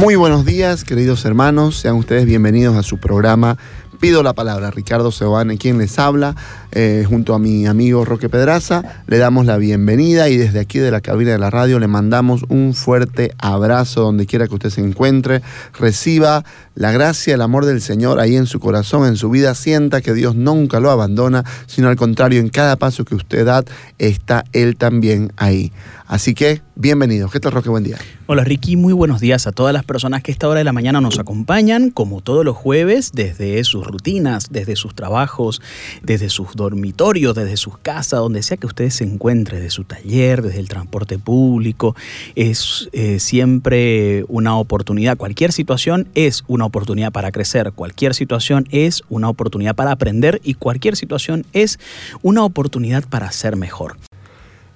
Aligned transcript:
Muy 0.00 0.16
buenos 0.16 0.46
días, 0.46 0.82
queridos 0.82 1.26
hermanos. 1.26 1.76
Sean 1.76 1.96
ustedes 1.96 2.24
bienvenidos 2.24 2.74
a 2.74 2.82
su 2.82 2.96
programa 2.96 3.58
Pido 4.00 4.22
la 4.22 4.32
palabra. 4.32 4.70
Ricardo 4.70 5.12
Sebane, 5.12 5.58
quien 5.58 5.76
les 5.76 5.98
habla, 5.98 6.34
eh, 6.72 7.04
junto 7.06 7.34
a 7.34 7.38
mi 7.38 7.66
amigo 7.66 8.06
Roque 8.06 8.30
Pedraza, 8.30 9.02
le 9.06 9.18
damos 9.18 9.44
la 9.44 9.58
bienvenida 9.58 10.30
y 10.30 10.38
desde 10.38 10.58
aquí 10.58 10.78
de 10.78 10.90
la 10.90 11.02
cabina 11.02 11.32
de 11.32 11.38
la 11.38 11.50
radio 11.50 11.78
le 11.78 11.86
mandamos 11.86 12.46
un 12.48 12.72
fuerte 12.72 13.34
abrazo 13.36 14.00
donde 14.00 14.24
quiera 14.24 14.48
que 14.48 14.54
usted 14.54 14.70
se 14.70 14.80
encuentre. 14.80 15.42
Reciba 15.78 16.46
la 16.74 16.92
gracia, 16.92 17.34
el 17.34 17.42
amor 17.42 17.66
del 17.66 17.82
Señor 17.82 18.20
ahí 18.20 18.36
en 18.36 18.46
su 18.46 18.58
corazón, 18.58 19.06
en 19.06 19.16
su 19.16 19.28
vida. 19.28 19.54
Sienta 19.54 20.00
que 20.00 20.14
Dios 20.14 20.34
nunca 20.34 20.80
lo 20.80 20.90
abandona, 20.90 21.44
sino 21.66 21.90
al 21.90 21.96
contrario, 21.96 22.40
en 22.40 22.48
cada 22.48 22.76
paso 22.76 23.04
que 23.04 23.14
usted 23.14 23.44
da, 23.44 23.64
está 23.98 24.44
Él 24.54 24.76
también 24.76 25.30
ahí. 25.36 25.72
Así 26.10 26.34
que, 26.34 26.60
bienvenidos. 26.74 27.30
¿Qué 27.30 27.38
tal, 27.38 27.52
Roque? 27.52 27.68
Buen 27.68 27.84
día. 27.84 27.96
Hola, 28.26 28.42
Ricky. 28.42 28.74
Muy 28.74 28.92
buenos 28.92 29.20
días 29.20 29.46
a 29.46 29.52
todas 29.52 29.72
las 29.72 29.84
personas 29.84 30.24
que 30.24 30.32
a 30.32 30.34
esta 30.34 30.48
hora 30.48 30.58
de 30.58 30.64
la 30.64 30.72
mañana 30.72 31.00
nos 31.00 31.20
acompañan, 31.20 31.90
como 31.90 32.20
todos 32.20 32.44
los 32.44 32.56
jueves, 32.56 33.12
desde 33.12 33.62
sus 33.62 33.86
rutinas, 33.86 34.48
desde 34.50 34.74
sus 34.74 34.96
trabajos, 34.96 35.62
desde 36.02 36.28
sus 36.28 36.56
dormitorios, 36.56 37.36
desde 37.36 37.56
sus 37.56 37.78
casas, 37.78 38.18
donde 38.18 38.42
sea 38.42 38.56
que 38.56 38.66
ustedes 38.66 38.94
se 38.94 39.04
encuentren, 39.04 39.60
desde 39.60 39.70
su 39.70 39.84
taller, 39.84 40.42
desde 40.42 40.58
el 40.58 40.68
transporte 40.68 41.16
público. 41.20 41.94
Es 42.34 42.88
eh, 42.90 43.20
siempre 43.20 44.24
una 44.26 44.56
oportunidad. 44.56 45.16
Cualquier 45.16 45.52
situación 45.52 46.08
es 46.16 46.42
una 46.48 46.64
oportunidad 46.64 47.12
para 47.12 47.30
crecer. 47.30 47.70
Cualquier 47.70 48.16
situación 48.16 48.66
es 48.72 49.04
una 49.10 49.28
oportunidad 49.28 49.76
para 49.76 49.92
aprender 49.92 50.40
y 50.42 50.54
cualquier 50.54 50.96
situación 50.96 51.46
es 51.52 51.78
una 52.22 52.42
oportunidad 52.42 53.04
para 53.08 53.30
ser 53.30 53.54
mejor. 53.54 53.96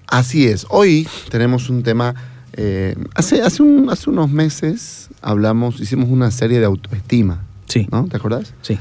Así 0.06 0.46
es. 0.46 0.66
Hoy 0.70 1.08
tenemos 1.30 1.68
un 1.70 1.82
tema. 1.82 2.14
eh, 2.56 2.94
hace, 3.16 3.42
hace, 3.42 3.62
un- 3.64 3.90
hace 3.90 4.08
unos 4.10 4.30
meses 4.30 5.08
hablamos, 5.22 5.80
hicimos 5.80 6.08
una 6.08 6.30
serie 6.30 6.60
de 6.60 6.66
autoestima. 6.66 7.42
Sí. 7.66 7.88
¿No? 7.90 8.04
¿Te 8.06 8.16
acordás? 8.16 8.54
Sí. 8.62 8.78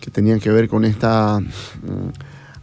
Que 0.00 0.10
tenían 0.10 0.40
que 0.40 0.50
ver 0.50 0.68
con 0.68 0.84
esta. 0.84 1.40
mm, 1.40 1.48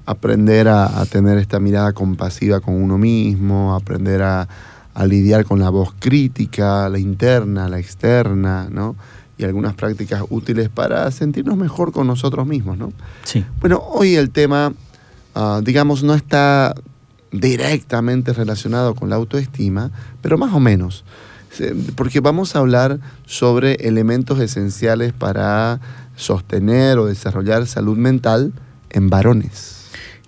aprender 0.06 0.68
a, 0.68 1.00
a 1.00 1.06
tener 1.06 1.38
esta 1.38 1.60
mirada 1.60 1.94
compasiva 1.94 2.60
con 2.60 2.74
uno 2.76 2.98
mismo, 2.98 3.74
aprender 3.76 4.22
a, 4.24 4.48
a 4.94 5.06
lidiar 5.06 5.46
con 5.46 5.60
la 5.60 5.70
voz 5.70 5.94
crítica, 6.00 6.90
la 6.90 7.00
interna, 7.00 7.70
la 7.70 7.80
externa, 7.80 8.68
¿no? 8.70 8.96
Y 9.38 9.44
algunas 9.46 9.74
prácticas 9.76 10.24
útiles 10.30 10.70
para 10.70 11.10
sentirnos 11.12 11.56
mejor 11.56 11.92
con 11.92 12.08
nosotros 12.08 12.46
mismos, 12.46 12.78
¿no? 12.78 12.92
Sí. 13.24 13.46
Bueno, 13.62 13.78
hoy 13.84 14.16
el 14.16 14.32
tema, 14.32 14.74
ah, 15.36 15.62
digamos, 15.64 16.04
no 16.04 16.14
está 16.14 16.74
directamente 17.32 18.34
relacionado 18.34 18.96
con 18.96 19.10
la 19.10 19.16
autoestima, 19.16 19.92
pero 20.22 20.38
más 20.38 20.54
o 20.54 20.60
menos. 20.60 21.04
Porque 21.96 22.20
vamos 22.22 22.56
a 22.56 22.60
hablar 22.60 23.00
sobre 23.26 23.74
elementos 23.88 24.40
esenciales 24.40 25.12
para 25.14 25.80
sostener 26.16 26.98
o 26.98 27.06
desarrollar 27.08 27.68
salud 27.68 27.98
mental 27.98 28.54
en 28.90 29.10
varones. 29.10 29.78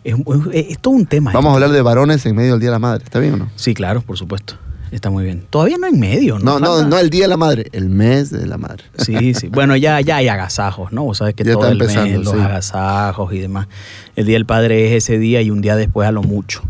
Es, 0.03 0.15
es- 0.53 0.69
es 0.71 0.79
todo 0.79 0.93
un 0.95 1.05
tema. 1.05 1.31
Vamos 1.31 1.49
a 1.49 1.51
esto. 1.51 1.55
hablar 1.65 1.71
de 1.71 1.81
varones 1.81 2.25
en 2.25 2.35
medio 2.35 2.51
del 2.51 2.59
Día 2.59 2.69
de 2.69 2.75
la 2.75 2.79
Madre, 2.79 3.03
¿está 3.05 3.19
bien 3.19 3.35
o 3.35 3.37
no? 3.37 3.49
Sí, 3.55 3.73
claro, 3.73 4.01
por 4.01 4.17
supuesto. 4.17 4.55
Está 4.91 5.09
muy 5.09 5.23
bien. 5.23 5.45
Todavía 5.49 5.77
no 5.79 5.87
en 5.87 5.99
medio, 5.99 6.37
¿no? 6.39 6.59
No, 6.59 6.81
no, 6.81 6.87
no 6.87 6.99
el 6.99 7.09
Día 7.09 7.23
de 7.23 7.29
la 7.29 7.37
Madre, 7.37 7.67
el 7.71 7.89
mes 7.89 8.29
de 8.29 8.45
la 8.45 8.57
Madre. 8.57 8.83
Sí, 8.99 9.33
sí. 9.33 9.47
Bueno, 9.47 9.75
ya, 9.75 9.99
ya 10.01 10.17
hay 10.17 10.27
agasajos, 10.27 10.91
¿no? 10.91 11.03
Vos 11.03 11.17
sabés 11.17 11.33
que 11.35 11.43
Ya 11.43 11.53
todo 11.53 11.71
está 11.71 12.01
el 12.03 12.09
mes, 12.11 12.19
los 12.25 12.33
sí. 12.35 12.39
agasajos 12.39 13.33
y 13.33 13.39
demás. 13.39 13.67
El 14.15 14.25
Día 14.25 14.35
del 14.35 14.45
Padre 14.45 14.87
es 14.95 15.03
ese 15.03 15.17
día 15.17 15.41
y 15.41 15.49
un 15.49 15.61
día 15.61 15.75
después 15.77 16.07
a 16.07 16.11
lo 16.11 16.21
mucho. 16.21 16.61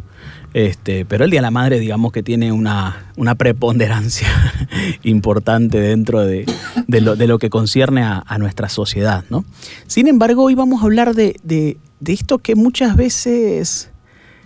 Este, 0.54 1.04
pero 1.06 1.24
el 1.24 1.32
Día 1.32 1.40
de 1.40 1.44
la 1.44 1.52
Madre, 1.52 1.80
digamos 1.80 2.12
que 2.12 2.22
tiene 2.22 2.52
una, 2.52 3.08
una 3.16 3.34
preponderancia 3.36 4.28
importante 5.04 5.80
dentro 5.80 6.22
de, 6.22 6.46
de 6.88 7.02
lo, 7.02 7.16
de 7.16 7.28
lo 7.28 7.40
que 7.40 7.50
concierne 7.50 8.04
a, 8.04 8.24
a 8.28 8.38
nuestra 8.38 8.70
sociedad, 8.70 9.24
¿no? 9.30 9.46
Sin 9.88 10.08
embargo, 10.08 10.44
hoy 10.44 10.54
vamos 10.56 10.82
a 10.82 10.86
hablar 10.86 11.16
de, 11.16 11.36
de- 11.44 11.78
de 12.00 12.14
esto 12.14 12.38
que 12.40 12.56
muchas 12.56 12.96
veces 12.98 13.90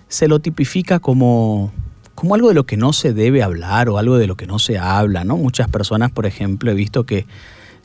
se 0.07 0.27
lo 0.27 0.39
tipifica 0.39 0.99
como, 0.99 1.71
como 2.15 2.35
algo 2.35 2.49
de 2.49 2.53
lo 2.53 2.65
que 2.65 2.77
no 2.77 2.93
se 2.93 3.13
debe 3.13 3.41
hablar 3.43 3.89
o 3.89 3.97
algo 3.97 4.17
de 4.17 4.27
lo 4.27 4.37
que 4.37 4.45
no 4.47 4.59
se 4.59 4.77
habla, 4.77 5.23
¿no? 5.23 5.37
Muchas 5.37 5.67
personas, 5.67 6.11
por 6.11 6.25
ejemplo, 6.27 6.69
he 6.71 6.75
visto 6.75 7.05
que 7.05 7.25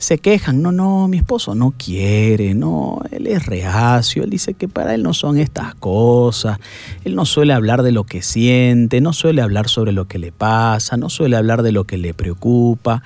se 0.03 0.17
quejan, 0.17 0.61
no, 0.61 0.71
no, 0.71 1.07
mi 1.07 1.17
esposo 1.17 1.55
no 1.55 1.73
quiere, 1.77 2.53
no, 2.53 2.99
él 3.11 3.27
es 3.27 3.45
reacio, 3.45 4.23
él 4.23 4.29
dice 4.29 4.53
que 4.53 4.67
para 4.67 4.93
él 4.93 5.01
no 5.01 5.13
son 5.13 5.37
estas 5.37 5.75
cosas, 5.75 6.59
él 7.03 7.15
no 7.15 7.25
suele 7.25 7.53
hablar 7.53 7.83
de 7.83 7.91
lo 7.91 8.03
que 8.03 8.21
siente, 8.21 9.01
no 9.01 9.13
suele 9.13 9.41
hablar 9.41 9.69
sobre 9.69 9.93
lo 9.93 10.05
que 10.05 10.19
le 10.19 10.31
pasa, 10.31 10.97
no 10.97 11.09
suele 11.09 11.37
hablar 11.37 11.63
de 11.63 11.71
lo 11.71 11.85
que 11.85 11.97
le 11.97 12.13
preocupa. 12.13 13.01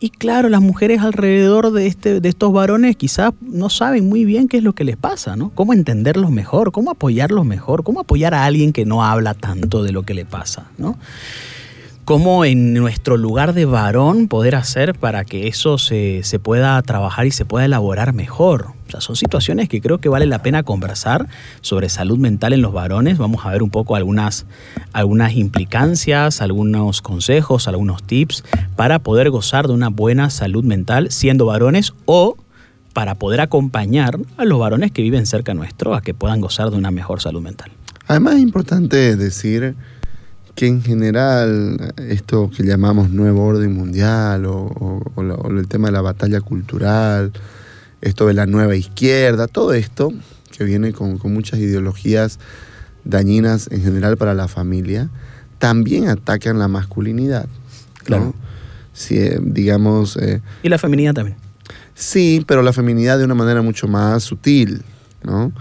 Y 0.00 0.10
claro, 0.10 0.48
las 0.48 0.60
mujeres 0.60 1.02
alrededor 1.02 1.72
de, 1.72 1.86
este, 1.86 2.20
de 2.20 2.28
estos 2.28 2.52
varones 2.52 2.96
quizás 2.96 3.32
no 3.40 3.68
saben 3.68 4.08
muy 4.08 4.24
bien 4.24 4.46
qué 4.48 4.58
es 4.58 4.62
lo 4.62 4.72
que 4.72 4.84
les 4.84 4.96
pasa, 4.96 5.34
¿no? 5.34 5.50
Cómo 5.50 5.72
entenderlos 5.72 6.30
mejor, 6.30 6.70
cómo 6.70 6.92
apoyarlos 6.92 7.44
mejor, 7.44 7.82
cómo 7.82 8.00
apoyar 8.00 8.32
a 8.32 8.44
alguien 8.44 8.72
que 8.72 8.84
no 8.84 9.04
habla 9.04 9.34
tanto 9.34 9.82
de 9.82 9.92
lo 9.92 10.04
que 10.04 10.14
le 10.14 10.24
pasa, 10.24 10.70
¿no? 10.78 10.96
Cómo 12.08 12.46
en 12.46 12.72
nuestro 12.72 13.18
lugar 13.18 13.52
de 13.52 13.66
varón 13.66 14.28
poder 14.28 14.54
hacer 14.54 14.94
para 14.94 15.26
que 15.26 15.46
eso 15.46 15.76
se, 15.76 16.22
se 16.22 16.38
pueda 16.38 16.80
trabajar 16.80 17.26
y 17.26 17.30
se 17.30 17.44
pueda 17.44 17.66
elaborar 17.66 18.14
mejor. 18.14 18.68
O 18.86 18.90
sea, 18.90 19.02
son 19.02 19.14
situaciones 19.14 19.68
que 19.68 19.82
creo 19.82 19.98
que 19.98 20.08
vale 20.08 20.24
la 20.24 20.42
pena 20.42 20.62
conversar 20.62 21.28
sobre 21.60 21.90
salud 21.90 22.16
mental 22.16 22.54
en 22.54 22.62
los 22.62 22.72
varones. 22.72 23.18
Vamos 23.18 23.44
a 23.44 23.50
ver 23.50 23.62
un 23.62 23.68
poco 23.68 23.94
algunas, 23.94 24.46
algunas 24.94 25.34
implicancias, 25.34 26.40
algunos 26.40 27.02
consejos, 27.02 27.68
algunos 27.68 28.02
tips 28.02 28.42
para 28.74 29.00
poder 29.00 29.28
gozar 29.28 29.66
de 29.66 29.74
una 29.74 29.90
buena 29.90 30.30
salud 30.30 30.64
mental 30.64 31.10
siendo 31.10 31.44
varones 31.44 31.92
o 32.06 32.38
para 32.94 33.16
poder 33.16 33.42
acompañar 33.42 34.18
a 34.38 34.46
los 34.46 34.58
varones 34.58 34.92
que 34.92 35.02
viven 35.02 35.26
cerca 35.26 35.52
nuestro 35.52 35.94
a 35.94 36.00
que 36.00 36.14
puedan 36.14 36.40
gozar 36.40 36.70
de 36.70 36.78
una 36.78 36.90
mejor 36.90 37.20
salud 37.20 37.42
mental. 37.42 37.70
Además 38.06 38.36
es 38.36 38.40
importante 38.40 39.14
decir 39.16 39.76
que 40.58 40.66
en 40.66 40.82
general 40.82 41.94
esto 41.96 42.50
que 42.50 42.64
llamamos 42.64 43.10
nuevo 43.10 43.44
orden 43.44 43.72
mundial 43.74 44.44
o, 44.46 44.56
o- 44.56 45.12
o 45.14 45.22
la- 45.22 45.34
o 45.34 45.50
el 45.50 45.68
tema 45.68 45.88
de 45.88 45.92
la 45.92 46.00
batalla 46.00 46.40
cultural, 46.40 47.32
esto 48.00 48.26
de 48.26 48.34
la 48.34 48.46
nueva 48.46 48.74
izquierda, 48.74 49.46
todo 49.46 49.72
esto 49.72 50.12
que 50.56 50.64
viene 50.64 50.92
con, 50.92 51.18
con 51.18 51.32
muchas 51.32 51.60
ideologías 51.60 52.38
dañinas 53.04 53.68
en 53.70 53.82
general 53.82 54.16
para 54.16 54.34
la 54.34 54.48
familia, 54.48 55.08
también 55.58 56.08
atacan 56.08 56.58
la 56.58 56.66
masculinidad. 56.68 57.44
¿no? 57.44 58.04
Claro. 58.04 58.34
Si, 58.92 59.16
eh, 59.18 59.38
digamos, 59.40 60.16
eh, 60.16 60.40
Y 60.64 60.68
la 60.68 60.78
feminidad 60.78 61.14
también. 61.14 61.36
Sí, 61.94 62.44
pero 62.48 62.62
la 62.62 62.72
feminidad 62.72 63.18
de 63.18 63.24
una 63.24 63.34
manera 63.34 63.62
mucho 63.62 63.86
más 63.86 64.24
sutil, 64.24 64.82
¿no? 65.22 65.52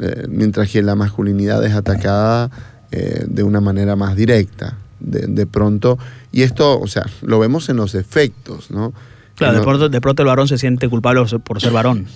Eh, 0.00 0.26
mientras 0.28 0.70
que 0.70 0.82
la 0.82 0.94
masculinidad 0.94 1.64
es 1.64 1.72
atacada 1.74 2.50
eh, 2.94 3.24
de 3.26 3.42
una 3.42 3.62
manera 3.62 3.96
más 3.96 4.14
directa, 4.16 4.76
de, 5.00 5.20
de 5.26 5.46
pronto. 5.46 5.98
Y 6.30 6.42
esto, 6.42 6.78
o 6.78 6.86
sea, 6.86 7.06
lo 7.22 7.38
vemos 7.38 7.70
en 7.70 7.76
los 7.76 7.94
efectos, 7.94 8.70
¿no? 8.70 8.92
Claro, 9.34 9.54
de 9.56 9.64
pronto, 9.64 9.88
de 9.88 10.00
pronto 10.02 10.20
el 10.22 10.28
varón 10.28 10.46
se 10.46 10.58
siente 10.58 10.90
culpable 10.90 11.24
por 11.42 11.58
ser 11.58 11.72
varón. 11.72 12.06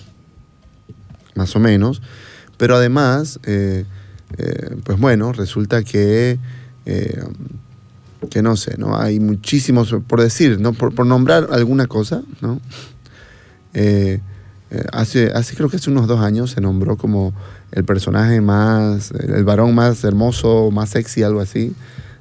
más 1.34 1.56
o 1.56 1.60
menos. 1.60 2.02
Pero 2.58 2.76
además, 2.76 3.40
eh, 3.44 3.86
eh, 4.36 4.76
pues 4.84 5.00
bueno, 5.00 5.32
resulta 5.32 5.82
que, 5.82 6.38
que 6.84 8.42
no 8.42 8.56
sé, 8.56 8.76
¿no? 8.76 8.98
Hay 9.00 9.18
muchísimos, 9.18 9.94
por 10.06 10.20
decir, 10.20 10.60
¿no? 10.60 10.74
Por, 10.74 10.94
por 10.94 11.06
nombrar 11.06 11.48
alguna 11.52 11.86
cosa, 11.86 12.20
¿no? 12.42 12.60
Hace, 14.92 15.32
hace, 15.34 15.56
creo 15.56 15.70
que 15.70 15.76
hace 15.76 15.90
unos 15.90 16.06
dos 16.06 16.20
años 16.20 16.50
se 16.50 16.60
nombró 16.60 16.98
como 16.98 17.32
el 17.72 17.84
personaje 17.84 18.40
más, 18.40 19.10
el 19.10 19.44
varón 19.44 19.74
más 19.74 20.02
hermoso, 20.04 20.70
más 20.70 20.90
sexy, 20.90 21.22
algo 21.22 21.40
así, 21.40 21.74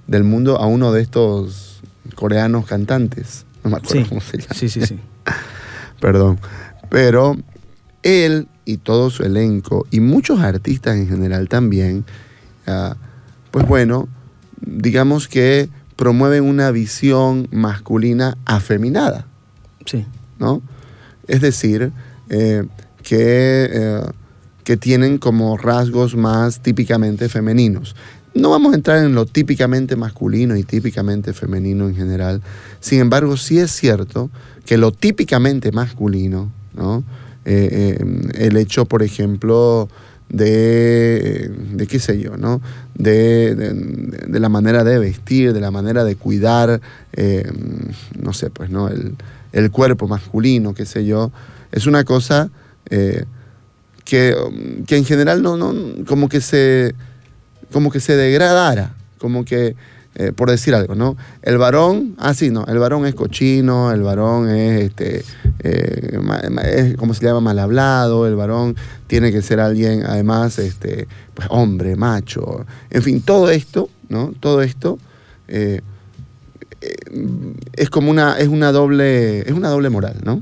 del 0.07 0.23
mundo 0.23 0.57
a 0.59 0.65
uno 0.67 0.91
de 0.91 1.01
estos 1.01 1.81
coreanos 2.15 2.65
cantantes. 2.65 3.45
No 3.63 3.69
me 3.71 3.77
acuerdo 3.77 4.03
Sí, 4.03 4.09
cómo 4.09 4.21
se 4.21 4.37
llama. 4.37 4.53
sí, 4.53 4.69
sí, 4.69 4.85
sí. 4.85 4.99
Perdón. 5.99 6.39
Pero 6.89 7.35
él 8.03 8.47
y 8.65 8.77
todo 8.77 9.09
su 9.09 9.23
elenco, 9.23 9.85
y 9.91 9.99
muchos 9.99 10.39
artistas 10.39 10.95
en 10.97 11.07
general 11.07 11.47
también, 11.49 12.05
ah, 12.67 12.95
pues 13.51 13.67
bueno, 13.67 14.07
digamos 14.61 15.27
que 15.27 15.69
promueven 15.95 16.43
una 16.43 16.71
visión 16.71 17.47
masculina 17.51 18.37
afeminada. 18.45 19.25
Sí. 19.85 20.05
¿no? 20.39 20.61
Es 21.27 21.41
decir, 21.41 21.91
eh, 22.29 22.65
que, 23.03 23.69
eh, 23.71 24.01
que 24.65 24.75
tienen 24.75 25.17
como 25.17 25.55
rasgos 25.55 26.17
más 26.17 26.59
típicamente 26.59 27.29
femeninos. 27.29 27.95
No 28.33 28.49
vamos 28.49 28.73
a 28.73 28.75
entrar 28.75 28.97
en 28.97 29.15
lo 29.15 29.25
típicamente 29.25 29.95
masculino 29.95 30.57
y 30.57 30.63
típicamente 30.63 31.31
femenino 31.31 31.87
en 31.87 31.95
general. 31.95 32.41
Sin 32.81 32.99
embargo, 32.99 33.37
sí 33.37 33.59
es 33.59 33.71
cierto 33.71 34.29
que 34.65 34.77
lo 34.77 34.91
típicamente 34.91 35.71
masculino, 35.71 36.51
¿no? 36.73 37.05
Eh, 37.45 37.97
el 38.33 38.57
hecho, 38.57 38.85
por 38.85 39.03
ejemplo, 39.03 39.87
de, 40.27 41.49
qué 41.87 41.99
sé 41.99 42.19
yo, 42.19 42.35
¿no? 42.35 42.59
De, 42.95 43.55
de, 43.55 44.39
la 44.39 44.49
manera 44.49 44.83
de 44.83 44.99
vestir, 44.99 45.53
de 45.53 45.61
la 45.61 45.71
manera 45.71 46.03
de 46.03 46.17
cuidar, 46.17 46.81
no 48.21 48.33
sé, 48.33 48.49
pues, 48.49 48.69
¿no? 48.69 48.89
El, 48.89 49.15
el 49.55 49.71
cuerpo 49.71 50.07
masculino, 50.07 50.73
qué 50.73 50.85
sé 50.85 51.05
yo, 51.05 51.31
es 51.71 51.87
una 51.87 52.03
cosa 52.03 52.49
eh, 52.89 53.23
que, 54.05 54.35
que, 54.87 54.97
en 54.97 55.03
general 55.05 55.41
no, 55.41 55.57
no, 55.57 55.73
como 56.05 56.29
que 56.29 56.39
se, 56.39 56.95
como 57.73 57.91
que 57.91 57.99
se 57.99 58.15
degradara, 58.15 58.95
como 59.17 59.43
que, 59.43 59.75
eh, 60.15 60.31
por 60.31 60.49
decir 60.49 60.73
algo, 60.73 60.95
¿no? 60.95 61.17
El 61.41 61.57
varón, 61.57 62.15
ah, 62.19 62.33
sí, 62.33 62.49
no, 62.49 62.63
el 62.67 62.77
varón 62.77 63.05
es 63.05 63.15
cochino, 63.15 63.91
el 63.91 64.01
varón 64.01 64.49
es, 64.49 64.83
este, 64.83 65.25
eh, 65.59 66.19
es 66.63 66.95
como 66.95 67.13
se 67.13 67.25
llama, 67.25 67.41
mal 67.41 67.59
hablado, 67.59 68.25
el 68.25 68.35
varón 68.35 68.77
tiene 69.07 69.31
que 69.31 69.41
ser 69.41 69.59
alguien, 69.59 70.03
además, 70.05 70.57
este, 70.59 71.07
pues 71.33 71.47
hombre, 71.51 71.97
macho, 71.97 72.65
en 72.91 73.01
fin, 73.01 73.21
todo 73.21 73.49
esto, 73.49 73.89
¿no? 74.07 74.33
Todo 74.39 74.61
esto 74.61 74.99
es 77.73 77.89
como 77.89 78.11
una, 78.11 78.37
es 78.37 78.47
una 78.47 78.71
doble, 78.71 79.39
es 79.41 79.51
una 79.51 79.69
doble 79.69 79.89
moral, 79.89 80.17
¿no? 80.23 80.41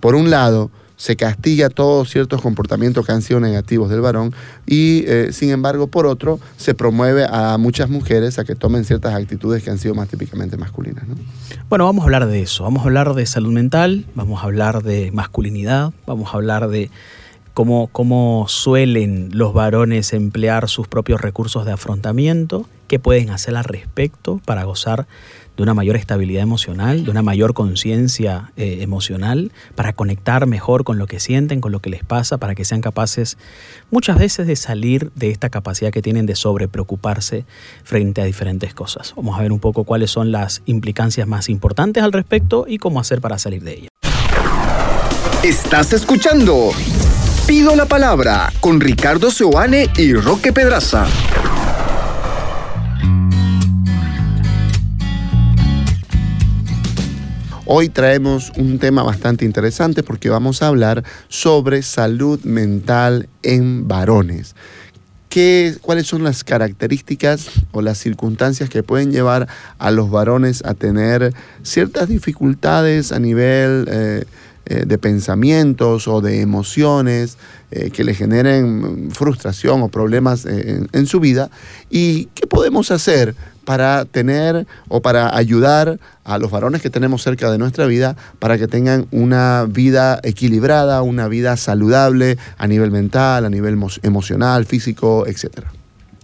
Por 0.00 0.14
un 0.14 0.30
lado, 0.30 0.70
se 0.98 1.16
castiga 1.16 1.70
todos 1.70 2.10
ciertos 2.10 2.42
comportamientos 2.42 3.06
que 3.06 3.12
han 3.12 3.22
sido 3.22 3.40
negativos 3.40 3.88
del 3.88 4.00
varón 4.00 4.34
y, 4.66 5.04
eh, 5.06 5.32
sin 5.32 5.50
embargo, 5.50 5.86
por 5.86 6.06
otro, 6.06 6.40
se 6.56 6.74
promueve 6.74 7.24
a 7.30 7.56
muchas 7.56 7.88
mujeres 7.88 8.38
a 8.38 8.44
que 8.44 8.56
tomen 8.56 8.84
ciertas 8.84 9.14
actitudes 9.14 9.62
que 9.62 9.70
han 9.70 9.78
sido 9.78 9.94
más 9.94 10.08
típicamente 10.08 10.56
masculinas. 10.56 11.06
¿no? 11.06 11.14
Bueno, 11.68 11.84
vamos 11.84 12.02
a 12.02 12.04
hablar 12.04 12.26
de 12.26 12.42
eso, 12.42 12.64
vamos 12.64 12.82
a 12.82 12.86
hablar 12.86 13.14
de 13.14 13.24
salud 13.26 13.52
mental, 13.52 14.06
vamos 14.16 14.42
a 14.42 14.46
hablar 14.46 14.82
de 14.82 15.12
masculinidad, 15.12 15.92
vamos 16.04 16.34
a 16.34 16.36
hablar 16.36 16.68
de 16.68 16.90
cómo, 17.54 17.88
cómo 17.92 18.46
suelen 18.48 19.30
los 19.32 19.54
varones 19.54 20.12
emplear 20.12 20.68
sus 20.68 20.88
propios 20.88 21.20
recursos 21.20 21.64
de 21.64 21.72
afrontamiento, 21.72 22.68
qué 22.88 22.98
pueden 22.98 23.30
hacer 23.30 23.54
al 23.54 23.64
respecto 23.64 24.40
para 24.44 24.64
gozar 24.64 25.06
de 25.58 25.62
una 25.64 25.74
mayor 25.74 25.96
estabilidad 25.96 26.42
emocional, 26.42 27.04
de 27.04 27.10
una 27.10 27.22
mayor 27.22 27.52
conciencia 27.52 28.52
eh, 28.56 28.78
emocional, 28.80 29.50
para 29.74 29.92
conectar 29.92 30.46
mejor 30.46 30.84
con 30.84 30.98
lo 30.98 31.08
que 31.08 31.18
sienten, 31.18 31.60
con 31.60 31.72
lo 31.72 31.80
que 31.80 31.90
les 31.90 32.04
pasa, 32.04 32.38
para 32.38 32.54
que 32.54 32.64
sean 32.64 32.80
capaces 32.80 33.36
muchas 33.90 34.18
veces 34.18 34.46
de 34.46 34.54
salir 34.54 35.10
de 35.16 35.30
esta 35.30 35.50
capacidad 35.50 35.90
que 35.90 36.00
tienen 36.00 36.26
de 36.26 36.36
sobrepreocuparse 36.36 37.44
frente 37.82 38.22
a 38.22 38.24
diferentes 38.24 38.72
cosas. 38.72 39.12
Vamos 39.16 39.36
a 39.36 39.42
ver 39.42 39.50
un 39.50 39.58
poco 39.58 39.82
cuáles 39.82 40.12
son 40.12 40.30
las 40.30 40.62
implicancias 40.64 41.26
más 41.26 41.48
importantes 41.48 42.04
al 42.04 42.12
respecto 42.12 42.64
y 42.68 42.78
cómo 42.78 43.00
hacer 43.00 43.20
para 43.20 43.36
salir 43.36 43.64
de 43.64 43.72
ellas. 43.72 43.88
Estás 45.42 45.92
escuchando 45.92 46.70
Pido 47.48 47.74
la 47.74 47.86
palabra 47.86 48.52
con 48.60 48.78
Ricardo 48.78 49.30
Seoane 49.30 49.88
y 49.96 50.12
Roque 50.12 50.52
Pedraza. 50.52 51.06
Hoy 57.70 57.90
traemos 57.90 58.50
un 58.56 58.78
tema 58.78 59.02
bastante 59.02 59.44
interesante 59.44 60.02
porque 60.02 60.30
vamos 60.30 60.62
a 60.62 60.68
hablar 60.68 61.04
sobre 61.28 61.82
salud 61.82 62.40
mental 62.44 63.28
en 63.42 63.86
varones. 63.86 64.56
¿Qué, 65.28 65.76
¿Cuáles 65.82 66.06
son 66.06 66.24
las 66.24 66.44
características 66.44 67.50
o 67.72 67.82
las 67.82 67.98
circunstancias 67.98 68.70
que 68.70 68.82
pueden 68.82 69.12
llevar 69.12 69.48
a 69.76 69.90
los 69.90 70.10
varones 70.10 70.64
a 70.64 70.72
tener 70.72 71.34
ciertas 71.62 72.08
dificultades 72.08 73.12
a 73.12 73.18
nivel 73.18 73.86
eh, 73.90 74.24
eh, 74.64 74.84
de 74.86 74.96
pensamientos 74.96 76.08
o 76.08 76.22
de 76.22 76.40
emociones 76.40 77.36
eh, 77.70 77.90
que 77.90 78.02
le 78.02 78.14
generen 78.14 79.10
frustración 79.10 79.82
o 79.82 79.88
problemas 79.88 80.46
en, 80.46 80.88
en 80.90 81.06
su 81.06 81.20
vida? 81.20 81.50
¿Y 81.90 82.30
qué 82.34 82.46
podemos 82.46 82.90
hacer 82.90 83.34
para 83.68 84.06
tener 84.06 84.66
o 84.88 85.02
para 85.02 85.36
ayudar 85.36 86.00
a 86.24 86.38
los 86.38 86.50
varones 86.50 86.80
que 86.80 86.88
tenemos 86.88 87.22
cerca 87.22 87.50
de 87.50 87.58
nuestra 87.58 87.84
vida 87.84 88.16
para 88.38 88.56
que 88.56 88.66
tengan 88.66 89.06
una 89.10 89.66
vida 89.68 90.20
equilibrada, 90.22 91.02
una 91.02 91.28
vida 91.28 91.54
saludable 91.58 92.38
a 92.56 92.66
nivel 92.66 92.90
mental, 92.90 93.44
a 93.44 93.50
nivel 93.50 93.78
emocional, 94.02 94.64
físico, 94.64 95.26
etc. 95.26 95.66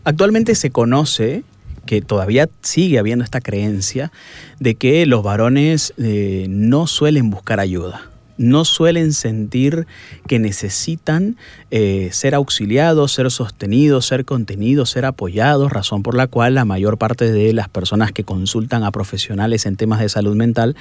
Actualmente 0.04 0.54
se 0.54 0.70
conoce 0.70 1.44
que 1.84 2.00
todavía 2.00 2.48
sigue 2.62 2.98
habiendo 2.98 3.24
esta 3.24 3.42
creencia 3.42 4.10
de 4.58 4.76
que 4.76 5.04
los 5.04 5.22
varones 5.22 5.92
eh, 5.98 6.46
no 6.48 6.86
suelen 6.86 7.28
buscar 7.28 7.60
ayuda 7.60 8.13
no 8.36 8.64
suelen 8.64 9.12
sentir 9.12 9.86
que 10.26 10.38
necesitan 10.38 11.36
eh, 11.70 12.08
ser 12.12 12.34
auxiliados, 12.34 13.12
ser 13.12 13.30
sostenidos, 13.30 14.06
ser 14.06 14.24
contenidos, 14.24 14.90
ser 14.90 15.04
apoyados, 15.04 15.72
razón 15.72 16.02
por 16.02 16.16
la 16.16 16.26
cual 16.26 16.54
la 16.54 16.64
mayor 16.64 16.98
parte 16.98 17.30
de 17.30 17.52
las 17.52 17.68
personas 17.68 18.12
que 18.12 18.24
consultan 18.24 18.84
a 18.84 18.90
profesionales 18.90 19.66
en 19.66 19.76
temas 19.76 20.00
de 20.00 20.08
salud 20.08 20.36
mental 20.36 20.76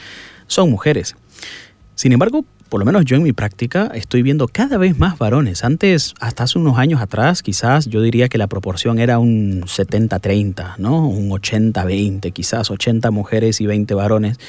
son 0.47 0.69
mujeres. 0.69 1.15
Sin 1.95 2.11
embargo, 2.11 2.45
por 2.73 2.79
lo 2.79 2.87
menos 2.87 3.05
yo 3.05 3.17
en 3.17 3.21
mi 3.21 3.33
práctica 3.33 3.91
estoy 3.93 4.23
viendo 4.23 4.47
cada 4.47 4.79
vez 4.79 4.97
más 4.97 5.19
varones. 5.19 5.63
Antes, 5.63 6.15
hasta 6.19 6.45
hace 6.45 6.57
unos 6.57 6.79
años 6.79 7.01
atrás, 7.01 7.43
quizás 7.43 7.85
yo 7.85 8.01
diría 8.01 8.29
que 8.29 8.39
la 8.39 8.47
proporción 8.47 8.97
era 8.97 9.19
un 9.19 9.61
70-30, 9.61 10.77
¿no? 10.79 11.07
Un 11.07 11.29
80-20, 11.29 12.33
quizás 12.33 12.71
80 12.71 13.11
mujeres 13.11 13.61
y 13.61 13.67
20 13.67 13.93
varones 13.93 14.39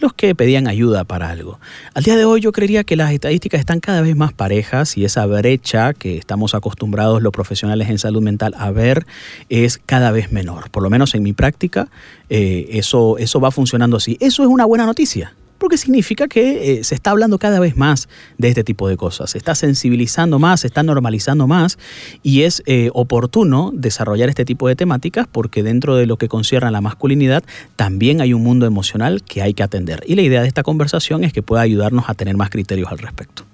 los 0.00 0.12
que 0.12 0.34
pedían 0.34 0.66
ayuda 0.66 1.04
para 1.04 1.30
algo. 1.30 1.58
Al 1.94 2.02
día 2.02 2.16
de 2.16 2.24
hoy 2.24 2.40
yo 2.40 2.52
creería 2.52 2.84
que 2.84 2.96
las 2.96 3.12
estadísticas 3.12 3.60
están 3.60 3.80
cada 3.80 4.00
vez 4.00 4.16
más 4.16 4.32
parejas 4.32 4.96
y 4.96 5.04
esa 5.04 5.26
brecha 5.26 5.94
que 5.94 6.18
estamos 6.18 6.54
acostumbrados 6.54 7.22
los 7.22 7.32
profesionales 7.32 7.88
en 7.88 7.98
salud 7.98 8.22
mental 8.22 8.54
a 8.58 8.70
ver 8.70 9.06
es 9.48 9.78
cada 9.78 10.10
vez 10.10 10.32
menor. 10.32 10.70
Por 10.70 10.82
lo 10.82 10.90
menos 10.90 11.14
en 11.14 11.22
mi 11.22 11.32
práctica 11.32 11.88
eh, 12.30 12.68
eso, 12.70 13.18
eso 13.18 13.40
va 13.40 13.50
funcionando 13.50 13.96
así. 13.96 14.16
Eso 14.20 14.42
es 14.42 14.48
una 14.48 14.64
buena 14.64 14.86
noticia 14.86 15.34
porque 15.64 15.78
significa 15.78 16.28
que 16.28 16.80
eh, 16.80 16.84
se 16.84 16.94
está 16.94 17.10
hablando 17.10 17.38
cada 17.38 17.58
vez 17.58 17.74
más 17.74 18.06
de 18.36 18.48
este 18.48 18.64
tipo 18.64 18.86
de 18.86 18.98
cosas, 18.98 19.30
se 19.30 19.38
está 19.38 19.54
sensibilizando 19.54 20.38
más, 20.38 20.60
se 20.60 20.66
está 20.66 20.82
normalizando 20.82 21.46
más 21.46 21.78
y 22.22 22.42
es 22.42 22.62
eh, 22.66 22.90
oportuno 22.92 23.70
desarrollar 23.72 24.28
este 24.28 24.44
tipo 24.44 24.68
de 24.68 24.76
temáticas 24.76 25.26
porque 25.26 25.62
dentro 25.62 25.96
de 25.96 26.04
lo 26.04 26.18
que 26.18 26.28
concierne 26.28 26.68
a 26.68 26.70
la 26.70 26.82
masculinidad 26.82 27.44
también 27.76 28.20
hay 28.20 28.34
un 28.34 28.42
mundo 28.42 28.66
emocional 28.66 29.22
que 29.22 29.40
hay 29.40 29.54
que 29.54 29.62
atender. 29.62 30.04
Y 30.06 30.16
la 30.16 30.20
idea 30.20 30.42
de 30.42 30.48
esta 30.48 30.62
conversación 30.62 31.24
es 31.24 31.32
que 31.32 31.40
pueda 31.40 31.62
ayudarnos 31.62 32.10
a 32.10 32.14
tener 32.14 32.36
más 32.36 32.50
criterios 32.50 32.92
al 32.92 32.98
respecto. 32.98 33.46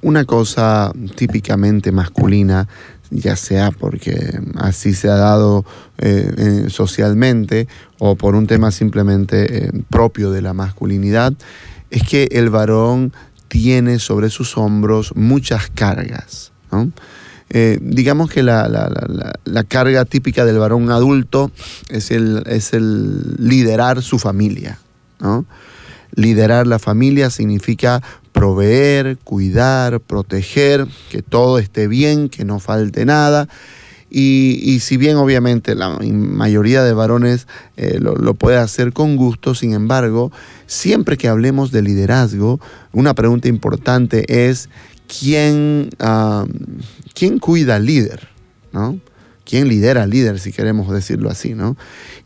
Una 0.00 0.24
cosa 0.24 0.92
típicamente 1.16 1.90
masculina 1.90 2.68
ya 3.10 3.36
sea 3.36 3.70
porque 3.70 4.38
así 4.56 4.94
se 4.94 5.08
ha 5.08 5.16
dado 5.16 5.64
eh, 5.98 6.66
socialmente 6.68 7.68
o 7.98 8.16
por 8.16 8.34
un 8.34 8.46
tema 8.46 8.70
simplemente 8.70 9.66
eh, 9.66 9.70
propio 9.90 10.30
de 10.30 10.42
la 10.42 10.52
masculinidad, 10.52 11.32
es 11.90 12.02
que 12.02 12.28
el 12.32 12.50
varón 12.50 13.12
tiene 13.48 13.98
sobre 13.98 14.30
sus 14.30 14.56
hombros 14.56 15.14
muchas 15.16 15.70
cargas. 15.70 16.52
Eh, 17.50 17.78
digamos 17.80 18.28
que 18.30 18.42
la, 18.42 19.34
carga 19.68 20.04
típica 20.04 20.44
del 20.44 20.58
varón 20.58 20.90
adulto 20.90 21.50
es 21.88 22.10
el, 22.10 22.42
es 22.46 22.74
el 22.74 23.36
liderar 23.38 24.02
su 24.02 24.18
familia. 24.18 24.78
Liderar 26.14 26.66
la 26.66 26.78
familia 26.78 27.30
significa 27.30 28.02
proveer, 28.38 29.18
cuidar, 29.24 29.98
proteger, 29.98 30.86
que 31.10 31.22
todo 31.22 31.58
esté 31.58 31.88
bien, 31.88 32.28
que 32.28 32.44
no 32.44 32.60
falte 32.60 33.04
nada. 33.04 33.48
Y, 34.10 34.78
si 34.80 34.96
bien 34.96 35.16
obviamente 35.16 35.74
la 35.74 35.98
mayoría 35.98 36.82
de 36.82 36.92
varones 36.94 37.46
eh, 37.76 37.98
lo, 38.00 38.34
puede 38.34 38.56
hacer 38.56 38.92
con 38.92 39.16
gusto, 39.16 39.54
sin 39.54 39.74
embargo, 39.74 40.32
siempre 40.66 41.16
que 41.16 41.28
hablemos 41.28 41.72
de 41.72 41.82
liderazgo, 41.82 42.60
una 42.92 43.12
pregunta 43.14 43.48
importante 43.48 44.48
es 44.48 44.70
quién, 45.08 45.90
¿quién 47.14 47.38
cuida 47.38 47.76
al 47.76 47.86
líder, 47.86 48.28
¿no? 48.72 48.98
¿Quién 49.44 49.68
lidera 49.68 50.02
al 50.02 50.10
líder, 50.10 50.38
si 50.40 50.52
queremos 50.52 50.92
decirlo 50.92 51.30
así, 51.30 51.54
¿no? 51.54 51.76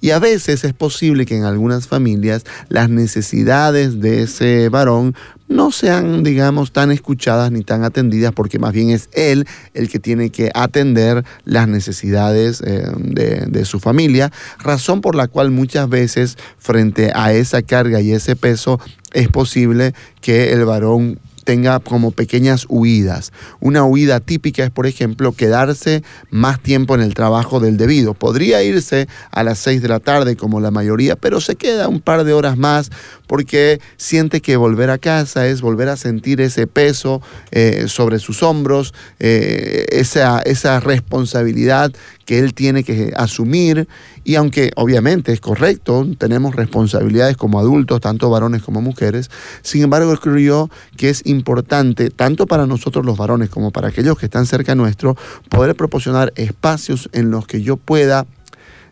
Y 0.00 0.11
a 0.11 0.19
veces 0.19 0.64
es 0.64 0.75
posible 0.75 1.25
que 1.25 1.37
en 1.37 1.45
algunas 1.45 1.87
familias 1.87 2.45
las 2.69 2.90
necesidades 2.90 4.00
de 4.00 4.25
ese 4.25 4.69
varón 4.69 5.14
no 5.52 5.71
sean, 5.71 6.23
digamos, 6.23 6.73
tan 6.73 6.90
escuchadas 6.90 7.52
ni 7.52 7.62
tan 7.62 7.85
atendidas, 7.85 8.32
porque 8.32 8.59
más 8.59 8.73
bien 8.73 8.90
es 8.90 9.09
él 9.12 9.47
el 9.75 9.88
que 9.88 9.99
tiene 9.99 10.30
que 10.30 10.50
atender 10.54 11.25
las 11.44 11.68
necesidades 11.68 12.61
eh, 12.61 12.85
de, 12.97 13.47
de 13.47 13.64
su 13.64 13.80
familia, 13.80 14.32
razón 14.59 15.00
por 15.00 15.14
la 15.14 15.28
cual 15.28 15.50
muchas 15.50 15.88
veces 15.88 16.38
frente 16.59 17.12
a 17.14 17.32
esa 17.32 17.62
carga 17.62 18.00
y 18.00 18.12
ese 18.12 18.37
peso 18.37 18.80
es 19.12 19.28
posible 19.28 19.94
que 20.21 20.52
el 20.52 20.64
varón 20.64 21.18
tenga 21.44 21.80
como 21.80 22.11
pequeñas 22.11 22.66
huidas. 22.68 23.32
Una 23.61 23.84
huida 23.84 24.20
típica 24.20 24.64
es, 24.64 24.70
por 24.70 24.87
ejemplo, 24.87 25.32
quedarse 25.32 26.02
más 26.30 26.61
tiempo 26.61 26.94
en 26.94 27.00
el 27.00 27.14
trabajo 27.14 27.61
del 27.61 27.76
debido. 27.76 28.14
Podría 28.14 28.62
irse 28.62 29.08
a 29.30 29.42
las 29.42 29.58
6 29.58 29.82
de 29.82 29.88
la 29.88 30.00
tarde 30.00 30.37
como 30.37 30.61
la 30.61 30.70
mayoría, 30.70 31.16
pero 31.16 31.40
se 31.40 31.56
queda 31.56 31.88
un 31.88 32.00
par 32.00 32.25
de 32.25 32.32
horas 32.32 32.56
más 32.56 32.90
porque 33.26 33.80
siente 33.96 34.40
que 34.40 34.56
volver 34.56 34.90
a 34.90 34.99
casa 34.99 35.46
es 35.46 35.61
volver 35.61 35.88
a 35.88 35.96
sentir 35.96 36.40
ese 36.40 36.66
peso 36.66 37.22
eh, 37.50 37.84
sobre 37.88 38.18
sus 38.18 38.42
hombros, 38.42 38.92
eh, 39.18 39.87
esa, 39.90 40.40
esa 40.40 40.80
responsabilidad 40.80 41.92
que 42.24 42.38
él 42.38 42.54
tiene 42.54 42.84
que 42.84 43.12
asumir. 43.16 43.88
Y 44.24 44.36
aunque 44.36 44.70
obviamente 44.76 45.32
es 45.32 45.40
correcto, 45.40 46.06
tenemos 46.18 46.54
responsabilidades 46.54 47.36
como 47.36 47.58
adultos, 47.58 48.00
tanto 48.00 48.30
varones 48.30 48.62
como 48.62 48.80
mujeres, 48.80 49.30
sin 49.62 49.82
embargo 49.82 50.16
creo 50.16 50.70
que 50.96 51.10
es 51.10 51.26
importante, 51.26 52.10
tanto 52.10 52.46
para 52.46 52.66
nosotros 52.66 53.04
los 53.04 53.16
varones 53.16 53.50
como 53.50 53.70
para 53.70 53.88
aquellos 53.88 54.18
que 54.18 54.26
están 54.26 54.46
cerca 54.46 54.74
nuestro, 54.74 55.16
poder 55.48 55.74
proporcionar 55.74 56.32
espacios 56.36 57.08
en 57.12 57.30
los 57.30 57.46
que 57.46 57.62
yo 57.62 57.76
pueda 57.76 58.26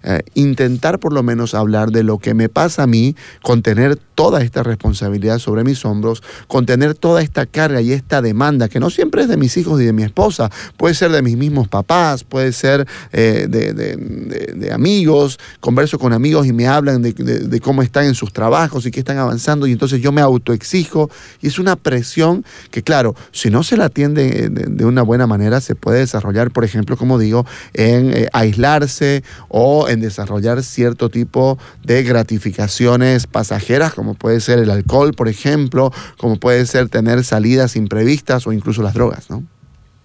eh, 0.02 0.22
intentar 0.32 0.98
por 0.98 1.12
lo 1.12 1.22
menos 1.22 1.54
hablar 1.54 1.90
de 1.90 2.02
lo 2.02 2.18
que 2.18 2.32
me 2.32 2.48
pasa 2.48 2.84
a 2.84 2.86
mí, 2.86 3.16
contener 3.42 3.98
toda 4.20 4.42
esta 4.42 4.62
responsabilidad 4.62 5.38
sobre 5.38 5.64
mis 5.64 5.82
hombros, 5.86 6.22
contener 6.46 6.94
toda 6.94 7.22
esta 7.22 7.46
carga 7.46 7.80
y 7.80 7.92
esta 7.92 8.20
demanda, 8.20 8.68
que 8.68 8.78
no 8.78 8.90
siempre 8.90 9.22
es 9.22 9.28
de 9.28 9.38
mis 9.38 9.56
hijos 9.56 9.80
y 9.80 9.86
de 9.86 9.94
mi 9.94 10.02
esposa, 10.02 10.50
puede 10.76 10.92
ser 10.92 11.10
de 11.10 11.22
mis 11.22 11.38
mismos 11.38 11.68
papás, 11.68 12.22
puede 12.22 12.52
ser 12.52 12.86
eh, 13.12 13.46
de, 13.48 14.70
amigos, 14.74 15.38
converso 15.60 15.98
con 15.98 16.12
amigos 16.12 16.46
y 16.46 16.52
me 16.52 16.68
hablan 16.68 17.00
de, 17.00 17.60
cómo 17.64 17.80
están 17.80 18.04
en 18.04 18.14
sus 18.14 18.30
trabajos 18.30 18.84
y 18.84 18.90
que 18.90 19.00
están 19.00 19.16
avanzando 19.16 19.66
y 19.66 19.72
entonces 19.72 20.02
yo 20.02 20.12
me 20.12 20.20
autoexijo 20.20 21.08
y 21.40 21.46
es 21.46 21.58
una 21.58 21.76
presión 21.76 22.44
que 22.70 22.82
claro, 22.82 23.16
si 23.32 23.48
no 23.48 23.62
se 23.62 23.78
la 23.78 23.86
atiende 23.86 24.50
de, 24.50 24.84
una 24.84 25.00
buena 25.00 25.26
manera, 25.26 25.62
se 25.62 25.74
puede 25.74 26.00
desarrollar, 26.00 26.50
por 26.50 26.66
ejemplo, 26.66 26.98
como 26.98 27.18
digo, 27.18 27.46
en 27.72 28.12
eh, 28.12 28.28
aislarse 28.34 29.24
o 29.48 29.88
en 29.88 30.00
desarrollar 30.00 30.62
cierto 30.62 31.08
tipo 31.08 31.56
de 31.82 32.02
gratificaciones 32.02 33.26
pasajeras, 33.26 33.94
como 33.94 34.09
puede 34.14 34.40
ser 34.40 34.58
el 34.58 34.70
alcohol, 34.70 35.12
por 35.14 35.28
ejemplo, 35.28 35.92
como 36.18 36.36
puede 36.36 36.66
ser 36.66 36.88
tener 36.88 37.24
salidas 37.24 37.76
imprevistas 37.76 38.46
o 38.46 38.52
incluso 38.52 38.82
las 38.82 38.94
drogas, 38.94 39.30
¿no? 39.30 39.44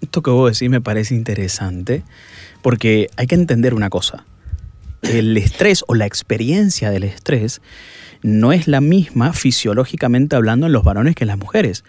Esto 0.02 0.22
que 0.22 0.32
vos 0.32 0.52
decís 0.52 0.70
me 0.70 0.82
parece 0.82 1.16
interesante 1.16 2.04
porque 2.62 3.10
hay 3.18 3.28
que 3.28 3.36
entender 3.36 3.74
una 3.74 3.90
cosa. 3.90 4.26
El 5.02 5.38
estrés 5.38 5.84
o 5.88 5.96
la 5.96 6.06
experiencia 6.06 6.90
del 6.90 7.04
estrés 7.04 7.62
no 8.22 8.54
es 8.54 8.68
la 8.68 8.82
misma 8.82 9.34
fisiológicamente 9.34 10.36
hablando 10.36 10.66
en 10.66 10.74
los 10.74 10.84
varones 10.84 11.16
que 11.16 11.24
en 11.24 11.28
las 11.28 11.38
mujeres. 11.38 11.84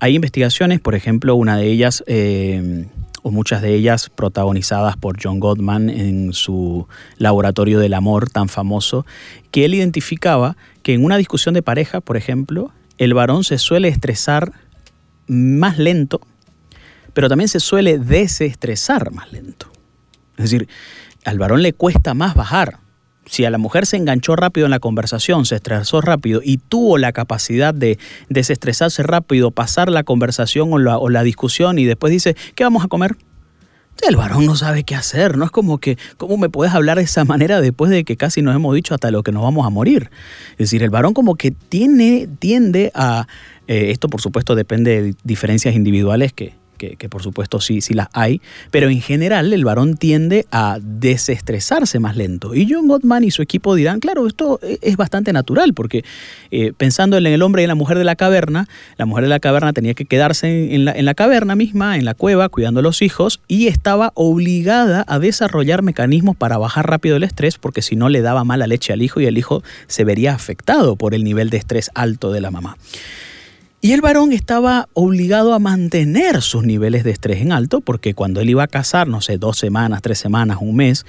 Hay 0.00 0.14
investigaciones, 0.14 0.80
por 0.80 0.94
ejemplo, 0.94 1.34
una 1.34 1.56
de 1.56 1.66
ellas 1.66 2.04
eh, 2.06 2.86
muchas 3.32 3.62
de 3.62 3.74
ellas 3.74 4.10
protagonizadas 4.10 4.96
por 4.96 5.16
John 5.22 5.40
Gottman 5.40 5.90
en 5.90 6.32
su 6.32 6.88
Laboratorio 7.16 7.78
del 7.78 7.94
Amor 7.94 8.30
tan 8.30 8.48
famoso, 8.48 9.06
que 9.50 9.64
él 9.64 9.74
identificaba 9.74 10.56
que 10.82 10.94
en 10.94 11.04
una 11.04 11.16
discusión 11.16 11.54
de 11.54 11.62
pareja, 11.62 12.00
por 12.00 12.16
ejemplo, 12.16 12.72
el 12.98 13.14
varón 13.14 13.44
se 13.44 13.58
suele 13.58 13.88
estresar 13.88 14.52
más 15.26 15.78
lento, 15.78 16.20
pero 17.14 17.28
también 17.28 17.48
se 17.48 17.60
suele 17.60 17.98
desestresar 17.98 19.12
más 19.12 19.32
lento. 19.32 19.70
Es 20.36 20.50
decir, 20.50 20.68
al 21.24 21.38
varón 21.38 21.62
le 21.62 21.72
cuesta 21.72 22.14
más 22.14 22.34
bajar 22.34 22.78
si 23.28 23.44
a 23.44 23.50
la 23.50 23.58
mujer 23.58 23.86
se 23.86 23.96
enganchó 23.96 24.36
rápido 24.36 24.66
en 24.66 24.70
la 24.70 24.80
conversación, 24.80 25.44
se 25.44 25.56
estresó 25.56 26.00
rápido 26.00 26.40
y 26.42 26.56
tuvo 26.56 26.98
la 26.98 27.12
capacidad 27.12 27.74
de 27.74 27.98
desestresarse 28.28 29.02
rápido, 29.02 29.50
pasar 29.50 29.90
la 29.90 30.02
conversación 30.02 30.70
o 30.72 31.08
la, 31.08 31.22
discusión 31.22 31.78
y 31.78 31.84
después 31.84 32.10
dice, 32.10 32.36
¿qué 32.54 32.64
vamos 32.64 32.84
a 32.84 32.88
comer? 32.88 33.16
El 34.06 34.14
varón 34.14 34.46
no 34.46 34.54
sabe 34.54 34.84
qué 34.84 34.94
hacer, 34.94 35.36
no 35.36 35.44
es 35.44 35.50
como 35.50 35.78
que, 35.78 35.98
¿cómo 36.16 36.36
me 36.36 36.48
puedes 36.48 36.72
hablar 36.72 36.98
de 36.98 37.04
esa 37.04 37.24
manera 37.24 37.60
después 37.60 37.90
de 37.90 38.04
que 38.04 38.16
casi 38.16 38.42
nos 38.42 38.54
hemos 38.54 38.74
dicho 38.74 38.94
hasta 38.94 39.10
lo 39.10 39.24
que 39.24 39.32
nos 39.32 39.42
vamos 39.42 39.66
a 39.66 39.70
morir? 39.70 40.10
Es 40.52 40.58
decir, 40.58 40.84
el 40.84 40.90
varón 40.90 41.14
como 41.14 41.34
que 41.34 41.50
tiene, 41.50 42.28
tiende 42.38 42.92
a, 42.94 43.26
eh, 43.66 43.90
esto 43.90 44.08
por 44.08 44.20
supuesto 44.20 44.54
depende 44.54 45.02
de 45.02 45.14
diferencias 45.24 45.74
individuales 45.74 46.32
que, 46.32 46.54
que, 46.78 47.08
por 47.08 47.22
supuesto 47.22 47.60
sí, 47.60 47.80
sí 47.80 47.94
las 47.94 48.08
hay, 48.12 48.40
pero 48.70 48.88
en 48.88 49.00
general 49.00 49.52
el 49.52 49.64
varón 49.64 49.96
tiende 49.96 50.46
a 50.50 50.78
desestresarse 50.80 51.98
más 51.98 52.16
lento. 52.16 52.54
Y 52.54 52.66
John 52.70 52.88
Gottman 52.88 53.24
y 53.24 53.30
su 53.30 53.42
equipo 53.42 53.74
dirán, 53.74 54.00
claro, 54.00 54.26
esto 54.26 54.60
e, 54.62 54.78
es 54.80 54.96
bastante 54.96 55.32
natural, 55.32 55.74
porque 55.74 56.04
eh, 56.50 56.72
pensando 56.76 57.18
en 57.18 57.26
el 57.26 57.42
hombre 57.42 57.62
y 57.62 57.64
en 57.64 57.68
la 57.68 57.74
mujer 57.74 57.98
de 57.98 58.04
la 58.04 58.16
caverna, 58.16 58.68
la 58.96 59.06
mujer 59.06 59.24
de 59.24 59.30
la 59.30 59.40
caverna 59.40 59.72
tenía 59.72 59.94
que 59.94 60.04
quedarse 60.04 60.74
en 60.74 60.84
la, 60.84 60.92
en 60.92 61.04
la 61.04 61.14
caverna 61.14 61.56
misma, 61.56 61.96
en 61.96 62.04
la 62.04 62.14
cueva, 62.14 62.48
cuidando 62.48 62.80
a 62.80 62.82
los 62.82 63.02
hijos, 63.02 63.40
y 63.48 63.66
estaba 63.66 64.12
obligada 64.14 65.04
a 65.08 65.18
desarrollar 65.18 65.82
mecanismos 65.82 66.36
para 66.36 66.58
bajar 66.58 66.88
rápido 66.88 67.16
el 67.16 67.24
estrés, 67.24 67.58
porque 67.58 67.82
si 67.82 67.96
no 67.96 68.08
le 68.08 68.22
daba 68.22 68.44
mala 68.44 68.66
leche 68.66 68.92
al 68.92 69.02
hijo 69.02 69.20
y 69.20 69.26
el 69.26 69.36
hijo 69.36 69.62
se 69.88 70.04
vería 70.04 70.34
afectado 70.34 70.96
por 70.96 71.14
el 71.14 71.24
nivel 71.24 71.50
de 71.50 71.58
estrés 71.58 71.90
alto 71.94 72.30
de 72.32 72.40
la 72.40 72.50
mamá. 72.50 72.76
Y 73.80 73.92
el 73.92 74.00
varón 74.00 74.32
estaba 74.32 74.88
obligado 74.92 75.54
a 75.54 75.60
mantener 75.60 76.42
sus 76.42 76.64
niveles 76.64 77.04
de 77.04 77.12
estrés 77.12 77.40
en 77.40 77.52
alto 77.52 77.80
porque 77.80 78.12
cuando 78.12 78.40
él 78.40 78.50
iba 78.50 78.64
a 78.64 78.68
cazar, 78.68 79.06
no 79.06 79.20
sé, 79.20 79.38
dos 79.38 79.56
semanas, 79.56 80.02
tres 80.02 80.18
semanas, 80.18 80.58
un 80.60 80.74
mes, 80.74 81.06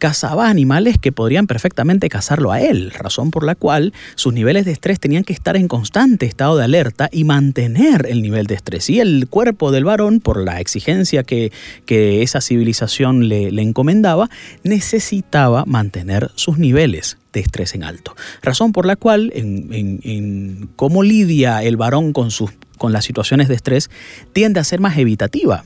cazaba 0.00 0.48
animales 0.48 0.98
que 0.98 1.12
podrían 1.12 1.46
perfectamente 1.46 2.08
cazarlo 2.08 2.50
a 2.50 2.60
él, 2.60 2.90
razón 2.90 3.30
por 3.30 3.44
la 3.44 3.54
cual 3.54 3.92
sus 4.16 4.32
niveles 4.32 4.64
de 4.64 4.72
estrés 4.72 4.98
tenían 4.98 5.22
que 5.22 5.32
estar 5.32 5.56
en 5.56 5.68
constante 5.68 6.26
estado 6.26 6.56
de 6.56 6.64
alerta 6.64 7.08
y 7.12 7.22
mantener 7.22 8.06
el 8.08 8.22
nivel 8.22 8.48
de 8.48 8.54
estrés. 8.54 8.90
Y 8.90 8.98
el 8.98 9.28
cuerpo 9.28 9.70
del 9.70 9.84
varón, 9.84 10.18
por 10.18 10.42
la 10.42 10.58
exigencia 10.58 11.22
que, 11.22 11.52
que 11.86 12.22
esa 12.22 12.40
civilización 12.40 13.28
le, 13.28 13.52
le 13.52 13.62
encomendaba, 13.62 14.28
necesitaba 14.64 15.64
mantener 15.64 16.32
sus 16.34 16.58
niveles 16.58 17.19
de 17.32 17.40
estrés 17.40 17.74
en 17.74 17.84
alto. 17.84 18.14
Razón 18.42 18.72
por 18.72 18.86
la 18.86 18.96
cual, 18.96 19.32
en, 19.34 20.68
cómo 20.76 21.02
lidia 21.02 21.62
el 21.62 21.76
varón 21.76 22.12
con, 22.12 22.30
sus, 22.30 22.50
con 22.78 22.92
las 22.92 23.04
situaciones 23.04 23.48
de 23.48 23.54
estrés, 23.54 23.90
tiende 24.32 24.60
a 24.60 24.64
ser 24.64 24.80
más 24.80 24.96
evitativa. 24.98 25.64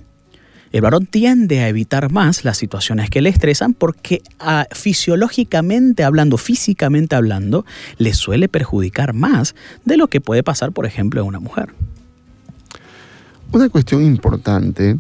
El 0.73 0.81
varón 0.81 1.07
tiende 1.07 1.61
a 1.61 1.69
evitar 1.69 2.11
más 2.11 2.45
las 2.45 2.59
situaciones 2.59 3.09
que 3.09 3.23
le 3.23 3.31
estresan 3.31 3.75
porque 3.75 4.23
ah, 4.41 4.67
fisiológicamente 4.73 6.03
hablando, 6.03 6.37
físicamente 6.37 7.15
hablando, 7.15 7.65
le 7.97 8.13
suele 8.13 8.49
perjudicar 8.49 9.13
más 9.15 9.55
de 9.85 9.97
lo 9.97 10.09
que 10.09 10.21
puede 10.21 10.43
pasar, 10.43 10.73
por 10.73 10.85
ejemplo, 10.85 11.21
en 11.21 11.29
una 11.29 11.39
mujer. 11.39 11.69
Una 13.53 13.69
cuestión 13.69 14.05
importante, 14.05 14.99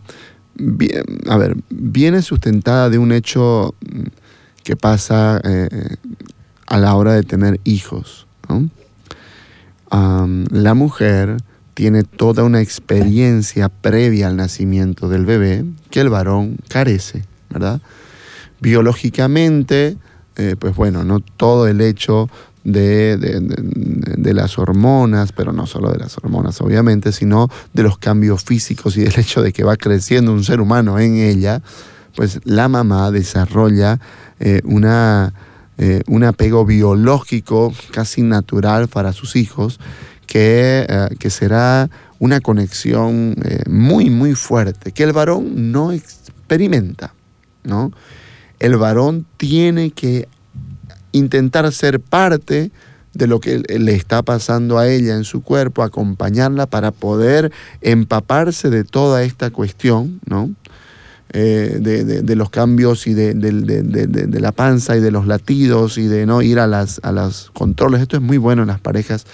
a 1.26 1.37
ver, 1.37 1.56
viene 1.71 2.23
sustentada 2.23 2.88
de 2.88 2.99
un 2.99 3.11
hecho 3.11 3.75
que 4.62 4.76
pasa 4.76 5.40
eh, 5.42 5.97
a 6.75 6.78
la 6.78 6.97
hora 6.97 7.12
de 7.12 7.23
tener 7.23 7.61
hijos. 7.62 8.26
la 9.90 10.75
mujer 10.75 11.37
tiene 11.75 12.02
toda 12.02 12.43
una 12.43 12.61
experiencia 12.61 13.69
previa 13.69 14.26
al 14.26 14.35
nacimiento 14.35 15.09
del 15.09 15.25
bebé 15.25 15.64
que 15.90 16.00
el 16.00 16.09
varón 16.09 16.57
carece, 16.69 17.23
¿verdad? 17.49 17.81
Biológicamente, 18.61 19.97
eh, 20.35 20.57
pues 20.59 20.75
bueno, 20.75 21.04
no 21.04 21.21
todo 21.21 21.69
el 21.69 21.81
hecho 21.81 22.28
de, 22.64 23.19
las 24.35 24.59
hormonas, 24.59 25.31
pero 25.31 25.52
no 25.52 25.69
solo 25.69 25.93
de 25.93 25.99
las 26.00 26.19
hormonas, 26.19 26.61
obviamente, 26.61 27.12
sino 27.12 27.49
de 27.73 27.85
los 27.85 27.99
cambios 27.99 28.43
físicos 28.43 28.97
y 28.97 29.02
del 29.02 29.16
hecho 29.16 29.43
de 29.43 29.52
que 29.52 29.62
va 29.62 29.76
creciendo 29.76 30.33
un 30.33 30.43
ser 30.43 30.61
humano 30.61 30.99
en 30.99 31.19
ella, 31.19 31.62
pues 32.16 32.40
la 32.43 32.69
mamá 32.69 33.12
desarrolla 33.12 34.00
eh, 34.40 34.61
una 34.64 35.33
eh, 35.78 36.02
un 36.07 36.25
apego 36.25 36.64
biológico 36.64 37.73
casi 37.90 38.23
natural 38.23 38.88
para 38.88 39.12
sus 39.12 39.37
hijos, 39.37 39.81
que, 40.26 40.87
eh, 40.88 41.09
que 41.19 41.31
será 41.31 41.90
una 42.19 42.40
conexión 42.40 43.35
eh, 43.45 43.62
muy, 43.69 44.11
muy 44.11 44.35
fuerte, 44.35 44.93
que 44.93 45.02
el 45.02 45.12
varón 45.12 45.73
no 45.73 45.93
experimenta. 45.93 47.12
¿no? 47.64 47.93
El 48.59 48.76
varón 48.76 49.26
tiene 49.37 49.90
que 49.90 50.28
intentar 51.12 51.71
ser 51.73 52.00
parte 52.00 52.71
de 53.12 53.26
lo 53.26 53.40
que 53.40 53.59
le 53.59 53.95
está 53.95 54.23
pasando 54.23 54.78
a 54.78 54.88
ella 54.88 55.14
en 55.14 55.25
su 55.25 55.43
cuerpo, 55.43 55.83
acompañarla 55.83 56.66
para 56.66 56.90
poder 56.90 57.52
empaparse 57.81 58.71
de 58.71 58.85
toda 58.85 59.23
esta 59.23 59.50
cuestión, 59.50 60.21
¿no? 60.26 60.50
Eh, 61.37 61.79
de, 61.81 62.37
los 62.37 62.49
cambios 62.49 63.09
y 63.09 63.14
de, 63.14 63.35
la 64.41 64.53
panza 64.53 64.97
y 64.97 65.00
de 65.00 65.11
los 65.11 65.26
latidos 65.26 65.99
y 65.99 66.07
de 66.07 66.26
no 66.26 66.43
ir 66.43 66.61
a 66.61 66.69
las, 66.69 67.00
a 67.03 67.31
controles. 67.53 68.03
Esto 68.03 68.17
es 68.17 68.23
muy 68.23 68.38
bueno 68.38 68.62
en 68.62 68.69
las 68.69 68.79
parejas 68.79 69.26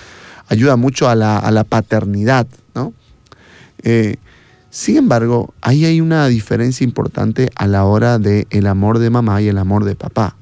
ayuda 0.51 0.77
mucho 0.77 1.09
a 1.09 1.15
la, 1.15 1.65
paternidad, 1.65 2.47
¿no? 2.75 2.93
Eh, 3.83 4.17
sin 4.69 4.97
embargo, 4.97 5.55
ahí 5.63 5.85
hay 5.85 6.01
una 6.01 6.27
diferencia 6.27 6.85
importante 6.85 7.51
a 7.55 7.67
la 7.67 7.85
hora 7.85 8.19
del 8.19 8.47
el 8.51 8.67
amor 8.67 8.99
de 8.99 9.11
mamá 9.11 9.41
y 9.41 9.49
el 9.49 9.59
amor 9.59 9.85
de 9.85 9.95
papá 9.95 10.37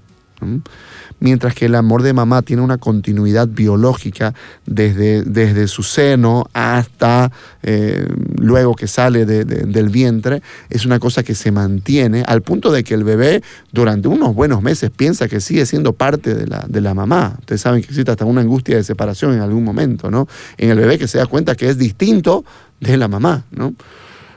mientras 1.21 1.55
que 1.55 1.67
el 1.67 1.75
amor 1.75 2.03
de 2.03 2.13
mamá 2.13 2.43
tiene 2.43 2.63
una 2.63 2.79
continuidad 2.79 3.49
biológica 3.49 4.35
desde, 4.67 5.23
desde 5.23 5.69
su 5.69 5.83
seno 5.83 6.47
hasta 6.53 7.33
eh, 7.63 8.07
luego 8.37 8.75
que 8.75 8.87
sale 8.87 9.27
del 9.27 9.89
vientre, 9.89 10.43
es 10.71 10.87
una 10.87 10.99
cosa 10.99 11.23
que 11.23 11.35
se 11.35 11.51
mantiene 11.51 12.23
al 12.27 12.43
punto 12.43 12.71
de 12.71 12.85
que 12.85 12.95
el 12.95 13.05
bebé 13.05 13.43
durante 13.73 14.09
unos 14.09 14.35
buenos 14.35 14.63
meses 14.63 14.91
piensa 14.91 15.29
que 15.29 15.41
sigue 15.41 15.67
siendo 15.67 15.93
parte 15.93 16.35
de 16.35 16.47
la, 16.47 16.65
de 16.69 16.81
la 16.81 16.95
mamá. 16.95 17.37
Ustedes 17.41 17.61
saben 17.61 17.81
que 17.81 17.89
existe 17.89 18.11
hasta 18.11 18.25
una 18.25 18.41
angustia 18.41 18.77
de 18.77 18.85
separación 18.85 19.35
en 19.35 19.41
algún 19.41 19.65
momento, 19.65 20.11
¿no? 20.11 20.29
En 20.57 20.71
el 20.71 20.79
bebé 20.79 20.99
que 20.99 21.09
se 21.09 21.19
da 21.19 21.27
cuenta 21.27 21.55
que 21.55 21.69
es 21.69 21.79
distinto 21.79 22.45
de 22.81 22.97
la 22.97 23.09
mamá, 23.09 23.45
¿no? 23.51 23.75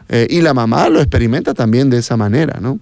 Eh, 0.10 0.28
y 0.30 0.42
la 0.42 0.54
mamá 0.54 0.90
lo 0.90 1.00
experimenta 1.00 1.54
también 1.54 1.90
de 1.90 1.98
esa 1.98 2.18
manera, 2.18 2.60
¿no? 2.60 2.80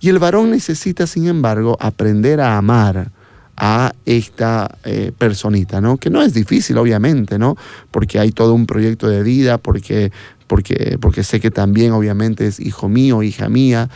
Y 0.00 0.08
el 0.08 0.18
varón 0.18 0.50
necesita, 0.50 1.06
sin 1.06 1.26
embargo, 1.26 1.76
aprender 1.80 2.40
a 2.40 2.56
amar 2.56 3.10
a 3.60 3.92
esta 4.06 4.78
eh, 4.84 5.10
personita, 5.18 5.80
¿no? 5.80 5.96
Que 5.96 6.10
no 6.10 6.22
es 6.22 6.32
difícil, 6.32 6.78
obviamente, 6.78 7.38
¿no? 7.38 7.56
Porque 7.90 8.20
hay 8.20 8.30
todo 8.30 8.54
un 8.54 8.66
proyecto 8.66 9.08
de 9.08 9.24
vida, 9.24 9.58
porque, 9.58 10.12
porque, 10.46 10.96
porque 11.00 11.24
sé 11.24 11.40
que 11.40 11.50
también, 11.50 11.90
obviamente, 11.90 12.46
es 12.46 12.60
hijo 12.60 12.88
mío, 12.88 13.24
hija 13.24 13.48
mía. 13.48 13.90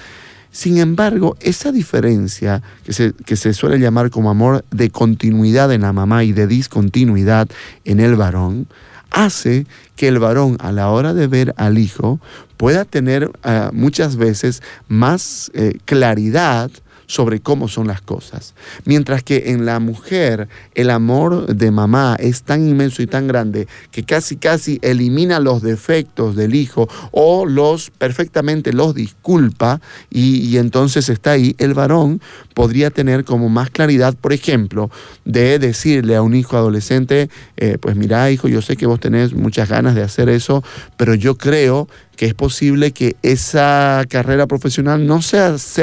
Sin 0.51 0.79
embargo, 0.79 1.37
esa 1.41 1.71
diferencia 1.71 2.61
que 2.85 2.93
se, 2.93 3.13
que 3.25 3.37
se 3.37 3.55
suele 3.55 3.79
llamar 3.79 4.11
como 4.11 4.31
amor 4.31 4.65
de 4.73 4.91
continuidad 4.91 5.73
en 5.73 5.83
la 5.83 5.93
mamá 5.93 6.25
y 6.25 6.33
de 6.33 6.49
discontinuidad 6.49 7.49
en 7.85 8.01
el 8.01 8.17
varón, 8.17 8.67
hace 9.13 9.67
que 9.95 10.09
el 10.09 10.19
varón 10.19 10.57
a 10.59 10.73
la 10.73 10.91
hora 10.91 11.15
de 11.15 11.29
ver 11.29 11.55
al 11.57 11.79
hijo 11.79 12.19
pueda 12.57 12.85
tener 12.85 13.31
ah, 13.45 13.71
muchas 13.73 14.17
veces 14.17 14.61
más 14.89 15.53
eh, 15.55 15.79
claridad 15.85 16.71
sobre 17.13 17.41
cómo 17.41 17.69
son 17.69 17.89
las 17.89 18.01
cosas. 18.01 18.55
Mientras 18.87 19.23
que 19.23 19.51
en 19.51 19.67
la 19.67 19.81
mujer 19.81 20.49
el 20.75 20.89
amor 20.89 21.47
de 21.55 21.71
mamá 21.71 22.17
es 22.19 22.43
tan 22.43 22.67
inmenso 22.67 23.03
y 23.03 23.07
tan 23.07 23.27
grande 23.29 23.69
que 23.91 24.03
casi 24.03 24.37
casi 24.37 24.79
elimina 24.81 25.39
los 25.39 25.61
defectos 25.61 26.37
del 26.37 26.55
hijo 26.55 26.89
o 27.11 27.45
los 27.45 27.91
perfectamente 27.91 28.73
los 28.73 28.95
disculpa 28.95 29.83
y, 30.11 30.57
entonces 30.57 31.11
está 31.11 31.33
ahí, 31.33 31.55
el 31.59 31.75
varón 31.75 32.23
podría 32.55 32.89
tener 32.89 33.25
como 33.25 33.51
más 33.51 33.69
claridad, 33.69 34.15
por 34.19 34.33
ejemplo, 34.33 34.91
de 35.27 35.59
decirle 35.59 36.17
a 36.17 36.23
un 36.23 36.35
hijo 36.35 36.57
adolescente, 36.57 37.29
eh, 37.59 37.77
pues 37.79 37.95
mira 37.95 38.31
hijo, 38.31 38.49
yo 38.49 38.63
sé 38.63 38.79
que 38.79 38.87
vos 38.87 39.01
tenés 39.01 39.35
muchas 39.35 39.69
ganas 39.69 39.95
de 39.95 40.03
hacer 40.03 40.31
eso, 40.31 40.65
pero 40.97 41.15
yo 41.15 41.37
creo 41.37 41.89
que 42.17 42.27
es 42.27 42.35
posible 42.35 42.93
que 42.93 43.17
esa 43.23 44.05
carrera 44.09 44.47
profesional 44.47 45.07
no 45.07 45.23
se, 45.23 45.39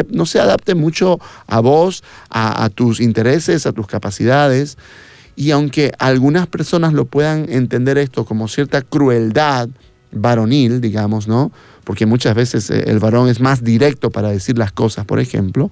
no 0.10 0.26
se 0.26 0.40
adapte 0.40 0.76
mucho 0.76 1.20
a 1.48 1.60
vos, 1.60 2.04
a, 2.30 2.70
tus 2.70 3.00
intereses, 3.00 3.66
a 3.66 3.72
tus 3.72 3.88
capacidades. 3.88 4.78
Y 5.36 5.52
aunque 5.52 5.92
algunas 6.00 6.48
personas 6.48 6.94
lo 6.94 7.06
puedan 7.06 7.50
entender 7.50 7.98
esto 7.98 8.26
como 8.26 8.48
cierta 8.48 8.82
crueldad 8.82 9.70
varonil, 10.12 10.82
digamos, 10.82 11.28
¿no? 11.28 11.52
Porque 11.84 12.06
muchas 12.06 12.36
veces 12.36 12.70
eh, 12.70 12.84
el 12.88 13.00
varón 13.00 13.30
es 13.30 13.40
más 13.40 13.64
directo 13.64 14.12
para 14.12 14.30
decir 14.30 14.58
las 14.58 14.72
cosas, 14.72 15.06
por 15.06 15.20
ejemplo, 15.20 15.72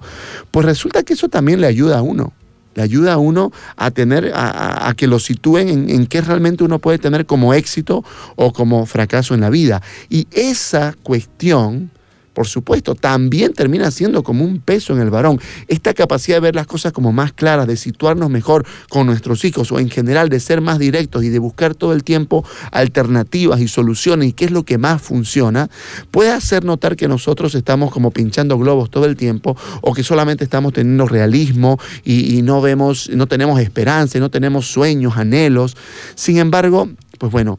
pues 0.50 0.64
resulta 0.64 1.02
que 1.02 1.12
eso 1.12 1.28
también 1.28 1.60
le 1.60 1.66
ayuda 1.66 1.98
a 1.98 2.02
uno 2.02 2.32
le 2.74 2.82
ayuda 2.82 3.14
a 3.14 3.18
uno 3.18 3.50
a 3.76 3.90
tener, 3.90 4.32
a, 4.34 4.92
que 4.96 5.06
lo 5.06 5.18
sitúen 5.18 5.68
en, 5.68 5.90
en, 5.90 6.06
qué 6.06 6.20
realmente 6.20 6.64
uno 6.64 6.78
puede 6.78 6.98
tener 6.98 7.26
como 7.26 7.54
éxito 7.54 8.04
o 8.36 8.52
como 8.52 8.86
fracaso 8.86 9.34
en 9.34 9.40
la 9.40 9.50
vida. 9.50 9.82
Y 10.08 10.26
esa 10.30 10.94
cuestión 11.02 11.90
por 12.38 12.46
supuesto, 12.46 12.94
también 12.94 13.52
termina 13.52 13.90
siendo 13.90 14.22
como 14.22 14.44
un 14.44 14.60
peso 14.60 14.92
en 14.92 15.00
el 15.00 15.10
varón. 15.10 15.40
Esta 15.66 15.92
capacidad 15.92 16.36
de 16.36 16.40
ver 16.42 16.54
las 16.54 16.68
cosas 16.68 16.92
como 16.92 17.12
más 17.12 17.32
claras, 17.32 17.66
de 17.66 17.76
situarnos 17.76 18.30
mejor 18.30 18.64
con 18.88 19.08
nuestros 19.08 19.44
hijos 19.44 19.72
o 19.72 19.80
en 19.80 19.90
general 19.90 20.28
de 20.28 20.38
ser 20.38 20.60
más 20.60 20.78
directos 20.78 21.24
y 21.24 21.30
de 21.30 21.40
buscar 21.40 21.74
todo 21.74 21.92
el 21.92 22.04
tiempo 22.04 22.44
alternativas 22.70 23.60
y 23.60 23.66
soluciones 23.66 24.28
y 24.28 24.32
qué 24.34 24.44
es 24.44 24.52
lo 24.52 24.62
que 24.62 24.78
más 24.78 25.02
funciona, 25.02 25.68
puede 26.12 26.30
hacer 26.30 26.64
notar 26.64 26.94
que 26.94 27.08
nosotros 27.08 27.56
estamos 27.56 27.90
como 27.90 28.12
pinchando 28.12 28.56
globos 28.56 28.88
todo 28.88 29.06
el 29.06 29.16
tiempo 29.16 29.56
o 29.80 29.92
que 29.92 30.04
solamente 30.04 30.44
estamos 30.44 30.72
teniendo 30.72 31.08
realismo 31.08 31.80
y, 32.04 32.42
no 32.42 32.60
vemos, 32.60 33.10
no 33.12 33.26
tenemos 33.26 33.58
esperanza, 33.58 34.20
no 34.20 34.30
tenemos 34.30 34.68
sueños, 34.68 35.16
anhelos. 35.16 35.76
Sin 36.14 36.38
embargo, 36.38 36.88
pues 37.18 37.32
bueno, 37.32 37.58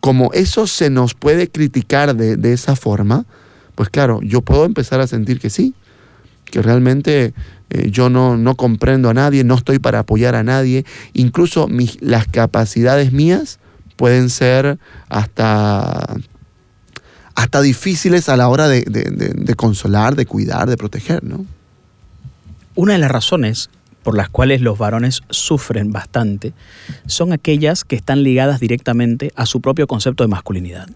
como 0.00 0.34
eso 0.34 0.66
se 0.66 0.90
nos 0.90 1.14
puede 1.14 1.48
criticar 1.48 2.14
de, 2.14 2.36
de 2.36 2.52
esa 2.52 2.76
forma, 2.76 3.24
pues 3.78 3.90
claro, 3.90 4.18
yo 4.24 4.40
puedo 4.40 4.64
empezar 4.64 4.98
a 4.98 5.06
sentir 5.06 5.38
que 5.38 5.50
sí, 5.50 5.72
que 6.46 6.60
realmente 6.62 7.32
eh, 7.70 7.90
yo 7.92 8.10
no, 8.10 8.36
no, 8.36 8.56
comprendo 8.56 9.08
a 9.08 9.14
nadie, 9.14 9.44
no 9.44 9.54
estoy 9.54 9.78
para 9.78 10.00
apoyar 10.00 10.34
a 10.34 10.42
nadie, 10.42 10.84
incluso 11.12 11.68
las 12.00 12.26
capacidades 12.26 13.12
mías 13.12 13.60
pueden 13.94 14.30
ser 14.30 14.80
hasta, 15.08 16.16
hasta 17.36 17.62
difíciles 17.62 18.28
a 18.28 18.36
la 18.36 18.48
hora 18.48 18.66
de, 18.66 18.80
de 18.82 19.54
consolar, 19.54 20.16
de 20.16 20.26
cuidar, 20.26 20.68
de 20.68 20.76
proteger, 20.76 21.22
¿no? 21.22 21.46
Una 22.74 22.94
de 22.94 22.98
las 22.98 23.12
razones 23.12 23.70
por 24.02 24.16
las 24.16 24.28
cuales 24.28 24.60
los 24.60 24.78
varones 24.78 25.22
sufren 25.30 25.92
bastante 25.92 26.52
son 27.06 27.32
aquellas 27.32 27.84
que 27.84 27.96
están 27.96 28.22
ligadas 28.22 28.60
directamente 28.60 29.32
a 29.36 29.46
su 29.46 29.60
propio 29.60 29.86
concepto 29.86 30.24
de 30.24 30.28
masculinidad. 30.28 30.88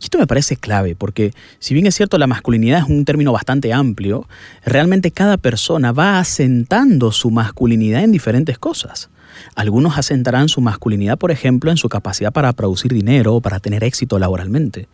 Y 0.00 0.04
esto 0.04 0.18
me 0.18 0.26
parece 0.26 0.56
clave, 0.56 0.96
porque 0.96 1.32
si 1.58 1.74
bien 1.74 1.86
es 1.86 1.94
cierto 1.94 2.18
la 2.18 2.26
masculinidad 2.26 2.80
es 2.80 2.88
un 2.88 3.04
término 3.04 3.32
bastante 3.32 3.72
amplio, 3.72 4.26
realmente 4.64 5.10
cada 5.10 5.36
persona 5.36 5.92
va 5.92 6.18
asentando 6.18 7.12
su 7.12 7.30
masculinidad 7.30 8.02
en 8.02 8.12
diferentes 8.12 8.58
cosas. 8.58 9.10
Algunos 9.54 9.98
asentarán 9.98 10.48
su 10.48 10.60
masculinidad, 10.60 11.18
por 11.18 11.30
ejemplo, 11.30 11.70
en 11.70 11.76
su 11.76 11.88
capacidad 11.88 12.32
para 12.32 12.52
producir 12.52 12.92
dinero 12.92 13.34
o 13.34 13.40
para 13.40 13.60
tener 13.60 13.84
éxito 13.84 14.18
laboralmente. 14.18 14.88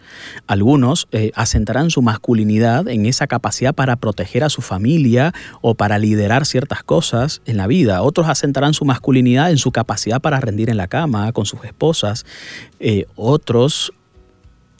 Algunos 0.46 1.06
eh, 1.12 1.32
asentarán 1.34 1.90
su 1.90 2.02
masculinidad 2.02 2.88
en 2.88 3.06
esa 3.06 3.26
capacidad 3.26 3.74
para 3.74 3.96
proteger 3.96 4.44
a 4.44 4.50
su 4.50 4.62
familia 4.62 5.32
o 5.60 5.74
para 5.74 5.98
liderar 5.98 6.46
ciertas 6.46 6.82
cosas 6.82 7.42
en 7.46 7.56
la 7.56 7.66
vida. 7.66 8.02
Otros 8.02 8.28
asentarán 8.28 8.74
su 8.74 8.84
masculinidad 8.84 9.50
en 9.50 9.58
su 9.58 9.72
capacidad 9.72 10.20
para 10.20 10.40
rendir 10.40 10.70
en 10.70 10.76
la 10.76 10.88
cama 10.88 11.32
con 11.32 11.46
sus 11.46 11.64
esposas. 11.64 12.26
Eh, 12.80 13.06
otros 13.16 13.92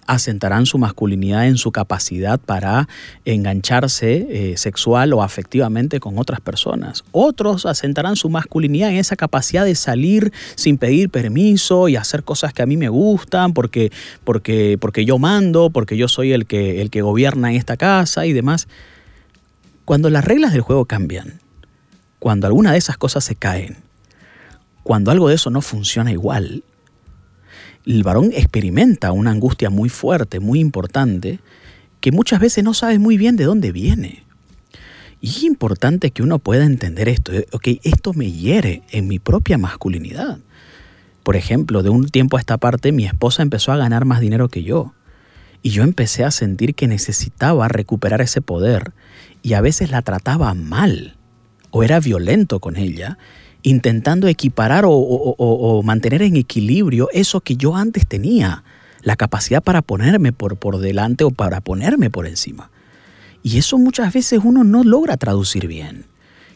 asentarán 0.06 0.66
su 0.66 0.78
masculinidad 0.78 1.46
en 1.46 1.56
su 1.56 1.72
capacidad 1.72 2.38
para 2.38 2.88
engancharse 3.24 4.26
eh, 4.28 4.56
sexual 4.56 5.12
o 5.12 5.22
afectivamente 5.22 6.00
con 6.00 6.18
otras 6.18 6.40
personas. 6.40 7.04
Otros 7.12 7.66
asentarán 7.66 8.16
su 8.16 8.28
masculinidad 8.28 8.90
en 8.90 8.96
esa 8.96 9.16
capacidad 9.16 9.64
de 9.64 9.74
salir 9.74 10.32
sin 10.54 10.78
pedir 10.78 11.10
permiso 11.10 11.88
y 11.88 11.96
hacer 11.96 12.24
cosas 12.24 12.52
que 12.52 12.62
a 12.62 12.66
mí 12.66 12.76
me 12.76 12.88
gustan 12.88 13.52
porque, 13.52 13.92
porque, 14.24 14.76
porque 14.80 15.04
yo 15.04 15.18
mando, 15.18 15.70
porque 15.70 15.96
yo 15.96 16.08
soy 16.08 16.32
el 16.32 16.46
que, 16.46 16.80
el 16.80 16.90
que 16.90 17.02
gobierna 17.02 17.50
en 17.50 17.56
esta 17.56 17.76
casa 17.76 18.26
y 18.26 18.32
demás. 18.32 18.68
Cuando 19.84 20.10
las 20.10 20.24
reglas 20.24 20.52
del 20.52 20.62
juego 20.62 20.86
cambian, 20.86 21.40
cuando 22.18 22.46
alguna 22.46 22.72
de 22.72 22.78
esas 22.78 22.96
cosas 22.96 23.24
se 23.24 23.36
caen, 23.36 23.76
cuando 24.82 25.10
algo 25.10 25.28
de 25.28 25.34
eso 25.34 25.50
no 25.50 25.60
funciona 25.60 26.12
igual, 26.12 26.62
el 27.86 28.02
varón 28.02 28.30
experimenta 28.32 29.12
una 29.12 29.30
angustia 29.30 29.70
muy 29.70 29.88
fuerte, 29.88 30.40
muy 30.40 30.60
importante, 30.60 31.40
que 32.00 32.12
muchas 32.12 32.40
veces 32.40 32.64
no 32.64 32.74
sabe 32.74 32.98
muy 32.98 33.16
bien 33.16 33.36
de 33.36 33.44
dónde 33.44 33.72
viene. 33.72 34.24
Y 35.20 35.28
es 35.28 35.42
importante 35.42 36.10
que 36.10 36.22
uno 36.22 36.38
pueda 36.38 36.64
entender 36.64 37.08
esto. 37.08 37.32
Eh, 37.32 37.46
ok, 37.52 37.68
esto 37.82 38.12
me 38.12 38.30
hiere 38.30 38.82
en 38.90 39.08
mi 39.08 39.18
propia 39.18 39.56
masculinidad. 39.56 40.38
Por 41.22 41.36
ejemplo, 41.36 41.82
de 41.82 41.88
un 41.88 42.08
tiempo 42.08 42.36
a 42.36 42.40
esta 42.40 42.58
parte, 42.58 42.92
mi 42.92 43.06
esposa 43.06 43.42
empezó 43.42 43.72
a 43.72 43.78
ganar 43.78 44.04
más 44.04 44.20
dinero 44.20 44.48
que 44.48 44.62
yo. 44.62 44.92
Y 45.62 45.70
yo 45.70 45.82
empecé 45.82 46.24
a 46.24 46.30
sentir 46.30 46.74
que 46.74 46.88
necesitaba 46.88 47.68
recuperar 47.68 48.20
ese 48.20 48.42
poder. 48.42 48.92
Y 49.42 49.54
a 49.54 49.62
veces 49.62 49.90
la 49.90 50.02
trataba 50.02 50.52
mal. 50.52 51.16
O 51.70 51.82
era 51.82 52.00
violento 52.00 52.60
con 52.60 52.76
ella 52.76 53.16
intentando 53.64 54.28
equiparar 54.28 54.84
o, 54.86 55.82
mantener 55.82 56.22
en 56.22 56.36
equilibrio 56.36 57.08
eso 57.12 57.40
que 57.40 57.56
yo 57.56 57.74
antes 57.74 58.06
tenía, 58.06 58.62
la 59.02 59.16
capacidad 59.16 59.62
para 59.62 59.82
ponerme 59.82 60.32
por, 60.32 60.56
por 60.56 60.78
delante 60.78 61.24
o 61.24 61.30
para 61.30 61.60
ponerme 61.60 62.10
por 62.10 62.26
encima. 62.26 62.70
Y 63.42 63.58
eso 63.58 63.78
muchas 63.78 64.12
veces 64.12 64.40
uno 64.44 64.64
no 64.64 64.84
logra 64.84 65.16
traducir 65.16 65.66
bien. 65.66 66.04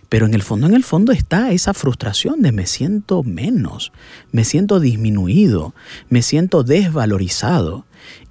Pero 0.08 0.26
en 0.26 0.34
el 0.34 0.42
fondo, 0.42 0.66
en 0.66 0.74
el 0.74 0.84
fondo 0.84 1.12
está 1.12 1.50
esa 1.50 1.74
frustración 1.74 2.40
de 2.40 2.52
me 2.52 2.66
siento 2.66 3.22
menos, 3.22 3.92
me 4.30 4.44
siento 4.44 4.78
disminuido, 4.80 5.74
me 6.08 6.22
siento 6.22 6.62
desvalorizado. 6.62 7.84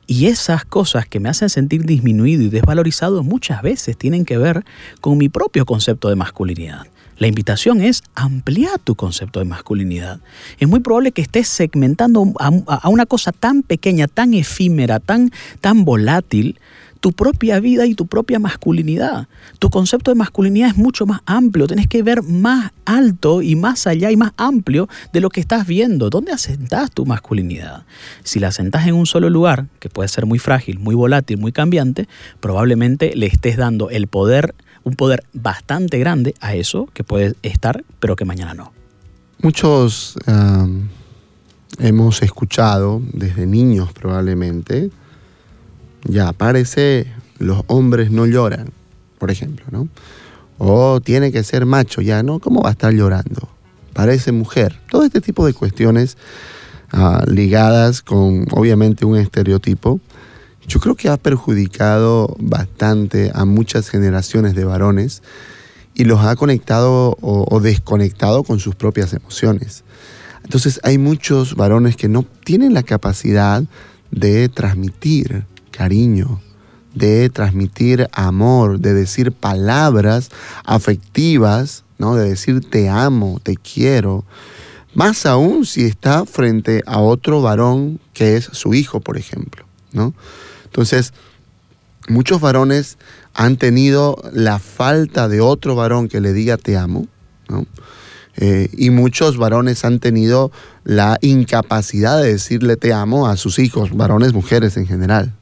Y 0.07 0.27
esas 0.27 0.65
cosas 0.65 1.07
que 1.07 1.19
me 1.19 1.29
hacen 1.29 1.49
sentir 1.49 1.83
disminuido 1.83 2.43
y 2.43 2.49
desvalorizado 2.49 3.23
muchas 3.23 3.61
veces 3.61 3.97
tienen 3.97 4.23
que 4.23 4.37
ver 4.37 4.65
con 5.01 5.17
mi 5.17 5.29
propio 5.29 5.65
concepto 5.65 6.09
de 6.09 6.15
masculinidad. 6.15 6.87
La 7.19 7.27
invitación 7.27 7.81
es 7.81 8.03
ampliar 8.13 8.79
tu 8.79 8.95
concepto 8.95 9.39
de 9.39 9.45
masculinidad. 9.45 10.19
Es 10.59 10.67
muy 10.67 10.81
probable 10.81 11.11
que 11.11 11.21
estés 11.21 11.47
segmentando 11.47 12.33
a, 12.39 12.89
una 12.89 13.05
cosa 13.07 13.31
tan 13.31 13.63
pequeña, 13.63 14.07
tan 14.07 14.35
efímera, 14.35 14.99
tan, 14.99 15.31
tan 15.59 15.83
volátil, 15.83 16.59
tu 16.99 17.13
propia 17.13 17.59
vida 17.59 17.85
y 17.85 17.95
tu 17.95 18.05
propia 18.05 18.37
masculinidad. 18.37 19.27
Tu 19.59 19.69
concepto 19.69 20.11
de 20.11 20.15
masculinidad 20.15 20.69
es 20.69 20.77
mucho 20.77 21.05
más 21.05 21.21
amplio, 21.25 21.65
tienes 21.65 21.87
que 21.87 22.03
ver 22.03 22.21
más 22.21 22.71
alto 22.85 23.41
y 23.41 23.55
más 23.55 23.87
allá 23.87 24.11
y 24.11 24.17
más 24.17 24.33
amplio 24.37 24.87
de 25.13 25.21
lo 25.21 25.29
que 25.29 25.39
estás 25.39 25.65
viendo. 25.65 26.09
¿Dónde 26.09 26.31
asentas 26.31 26.91
tu 26.91 27.05
masculinidad? 27.05 27.83
Si 28.23 28.39
la 28.39 28.49
asentas 28.49 28.85
en 28.87 28.93
un 28.93 29.05
solo 29.05 29.29
lugar, 29.29 29.67
que 29.79 29.89
puede 29.89 30.09
ser 30.09 30.25
muy 30.25 30.37
frágil, 30.37 30.79
muy 30.79 30.95
volátil, 30.95 31.37
muy 31.37 31.51
cambiante, 31.51 32.07
probablemente 32.39 33.15
le 33.15 33.25
estés 33.25 33.57
dando 33.57 33.89
el 33.89 34.07
poder, 34.07 34.53
un 34.87 34.95
poder 34.95 35.25
bastante 35.33 35.99
grande 35.99 36.33
a 36.39 36.55
eso 36.55 36.87
que 36.93 37.03
puede 37.03 37.35
estar, 37.43 37.83
pero 37.99 38.15
que 38.15 38.23
mañana 38.23 38.53
no. 38.53 38.71
Muchos 39.41 40.17
hemos 41.77 42.21
escuchado 42.21 43.01
desde 43.11 43.45
niños 43.45 43.91
probablemente, 43.91 44.89
ya 46.05 46.31
parece 46.31 47.11
los 47.37 47.63
hombres 47.67 48.11
no 48.11 48.25
lloran, 48.25 48.71
por 49.19 49.29
ejemplo, 49.29 49.65
¿no? 49.71 49.89
O 50.57 51.01
tiene 51.01 51.31
que 51.33 51.43
ser 51.43 51.65
macho, 51.65 52.01
ya, 52.01 52.23
¿no? 52.23 52.39
¿Cómo 52.39 52.61
va 52.61 52.69
a 52.69 52.71
estar 52.71 52.93
llorando? 52.93 53.49
Parece 53.93 54.31
mujer. 54.31 54.79
Todo 54.89 55.03
este 55.03 55.21
tipo 55.21 55.45
de 55.45 55.53
cuestiones 55.53 56.17
ah, 56.93 57.23
ligadas 57.27 58.01
con, 58.01 58.47
obviamente, 58.51 59.05
un 59.05 59.17
estereotipo, 59.17 59.99
yo 60.67 60.79
creo 60.79 60.95
que 60.95 61.09
ha 61.09 61.17
perjudicado 61.17 62.35
bastante 62.39 63.31
a 63.33 63.45
muchas 63.45 63.89
generaciones 63.89 64.53
de 64.53 64.65
varones 64.65 65.23
y 65.95 66.03
los 66.03 66.19
ha 66.19 66.35
conectado 66.35 67.17
o 67.21 67.59
desconectado 67.59 68.43
con 68.43 68.59
sus 68.59 68.75
propias 68.75 69.13
emociones. 69.13 69.83
Entonces 70.43 70.79
hay 70.83 70.97
muchos 70.97 71.55
varones 71.55 71.95
que 71.95 72.07
no 72.07 72.23
tienen 72.43 72.73
la 72.73 72.83
capacidad 72.83 73.63
de 74.11 74.47
transmitir 74.47 75.45
cariño, 75.71 76.39
de 76.93 77.29
transmitir 77.29 78.07
amor, 78.13 78.79
de 78.79 78.93
decir 78.93 79.31
palabras 79.31 80.29
afectivas, 80.63 81.83
¿no? 81.97 82.15
De 82.15 82.29
decir 82.29 82.61
te 82.61 82.89
amo, 82.89 83.39
te 83.43 83.57
quiero. 83.57 84.23
Más 84.93 85.25
aún 85.25 85.65
si 85.65 85.83
está 85.83 86.25
frente 86.25 86.81
a 86.85 86.99
otro 86.99 87.41
varón 87.41 87.99
que 88.13 88.37
es 88.37 88.45
su 88.45 88.73
hijo, 88.73 88.99
por 88.99 89.17
ejemplo, 89.17 89.65
¿no? 89.91 90.13
Entonces, 90.77 91.11
muchos 92.07 92.39
varones 92.39 92.99
han 93.33 93.57
tenido 93.57 94.21
la 94.31 94.59
falta 94.59 95.27
de 95.27 95.41
otro 95.41 95.73
varón 95.73 96.07
que 96.07 96.21
le 96.21 96.33
diga 96.33 96.57
te 96.57 96.77
amo, 96.77 97.07
¿no? 97.49 97.65
Eh, 98.35 98.69
y 98.77 98.91
muchos 98.91 99.37
varones 99.37 99.83
han 99.85 99.97
tenido 99.97 100.51
la 100.83 101.17
incapacidad 101.21 102.21
de 102.21 102.33
decirle 102.33 102.77
te 102.77 102.93
amo 102.93 103.27
a 103.27 103.37
sus 103.37 103.57
hijos, 103.57 103.97
varones, 103.97 104.33
mujeres 104.33 104.77
en 104.77 104.85
general. 104.85 105.33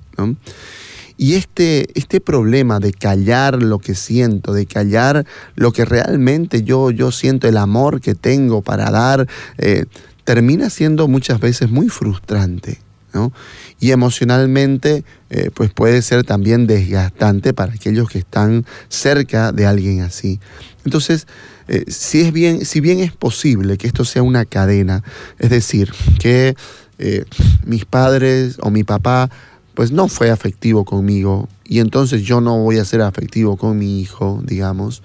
Y 1.17 1.33
este, 1.33 1.89
este 1.99 2.21
problema 2.21 2.79
de 2.79 2.93
callar 2.93 3.61
lo 3.61 3.79
que 3.79 3.93
siento, 3.93 4.53
de 4.53 4.65
callar 4.67 5.25
lo 5.55 5.73
que 5.73 5.83
realmente 5.83 6.63
yo, 6.63 6.91
yo 6.91 7.11
siento, 7.11 7.49
el 7.49 7.57
amor 7.57 7.99
que 7.99 8.15
tengo 8.15 8.61
para 8.61 8.89
dar, 8.89 9.27
eh, 9.57 9.83
termina 10.23 10.69
siendo 10.69 11.09
muchas 11.09 11.41
veces 11.41 11.69
muy 11.69 11.89
frustrante. 11.89 12.84
Y 13.79 13.91
emocionalmente, 13.91 15.03
eh, 15.29 15.49
pues 15.53 15.71
puede 15.71 16.01
ser 16.01 16.23
también 16.23 16.67
desgastante 16.67 17.53
para 17.53 17.73
aquellos 17.73 18.09
que 18.09 18.19
están 18.19 18.65
cerca 18.89 19.51
de 19.51 19.65
alguien 19.65 20.01
así. 20.01 20.39
Entonces, 20.85 21.27
eh, 21.67 21.85
si, 21.87 22.21
es 22.21 22.31
bien, 22.31 22.65
si 22.65 22.79
bien 22.79 22.99
es 22.99 23.11
posible 23.11 23.77
que 23.77 23.87
esto 23.87 24.05
sea 24.05 24.23
una 24.23 24.45
cadena, 24.45 25.03
es 25.39 25.49
decir, 25.49 25.91
que 26.19 26.55
mis 27.65 27.83
padres 27.83 28.55
o 28.61 28.71
mi 28.71 28.85
papá 28.85 29.29
pues 29.73 29.91
no 29.91 30.07
fue 30.07 30.31
afectivo 30.31 30.85
conmigo 30.85 31.49
y 31.65 31.79
entonces 31.79 32.21
yo 32.23 32.41
no 32.41 32.59
voy 32.59 32.77
a 32.79 32.85
ser 32.85 33.01
afectivo 33.01 33.57
con 33.57 33.77
mi 33.77 33.99
hijo, 34.01 34.41
digamos, 34.43 35.03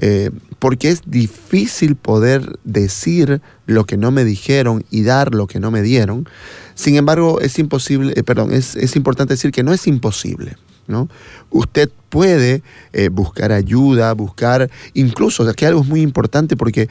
eh, 0.00 0.30
porque 0.58 0.90
es 0.90 1.02
difícil 1.06 1.96
poder 1.96 2.58
decir 2.64 3.42
lo 3.66 3.84
que 3.84 3.96
no 3.96 4.10
me 4.10 4.24
dijeron 4.24 4.84
y 4.90 5.02
dar 5.02 5.34
lo 5.34 5.46
que 5.46 5.58
no 5.58 5.70
me 5.70 5.82
dieron. 5.82 6.28
Sin 6.74 6.96
embargo, 6.96 7.40
es 7.40 7.58
imposible, 7.58 8.12
eh, 8.16 8.22
perdón, 8.22 8.52
es, 8.52 8.96
importante 8.96 9.34
decir 9.34 9.50
que 9.50 9.64
no 9.64 9.72
es 9.72 9.86
imposible. 9.86 10.56
¿no? 10.86 11.08
Usted 11.50 11.90
puede 12.08 12.62
eh, 12.92 13.08
buscar 13.08 13.52
ayuda, 13.52 14.12
buscar, 14.14 14.70
incluso, 14.94 15.42
aquí 15.48 15.64
algo 15.64 15.82
es 15.82 15.88
muy 15.88 16.00
importante 16.00 16.56
porque 16.56 16.88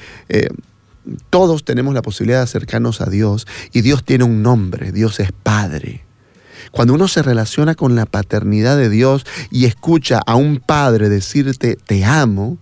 todos 1.30 1.63
tenemos 1.63 1.93
la 1.93 2.02
posibilidad 2.02 2.39
de 2.39 2.43
acercarnos 2.43 3.00
a 3.00 3.10
Dios 3.10 3.48
y 3.72 3.82
Dios 3.82 4.04
tiene 4.04 4.26
un 4.26 4.43
nombre, 4.43 4.91
Dios 4.91 5.22
es 5.22 5.32
Padre. 5.32 6.04
Cuando 6.72 6.93
uno 6.93 7.08
se 7.08 7.24
relaciona 7.24 7.76
con 7.76 7.96
la 7.96 8.06
paternidad 8.06 8.78
de 8.78 8.89
Dios 8.89 9.26
y 9.50 9.65
escucha 9.65 10.20
a 10.26 10.36
un 10.36 10.58
padre 10.58 11.08
decirte 11.08 11.78
te 11.78 12.04
amo, 12.04 12.58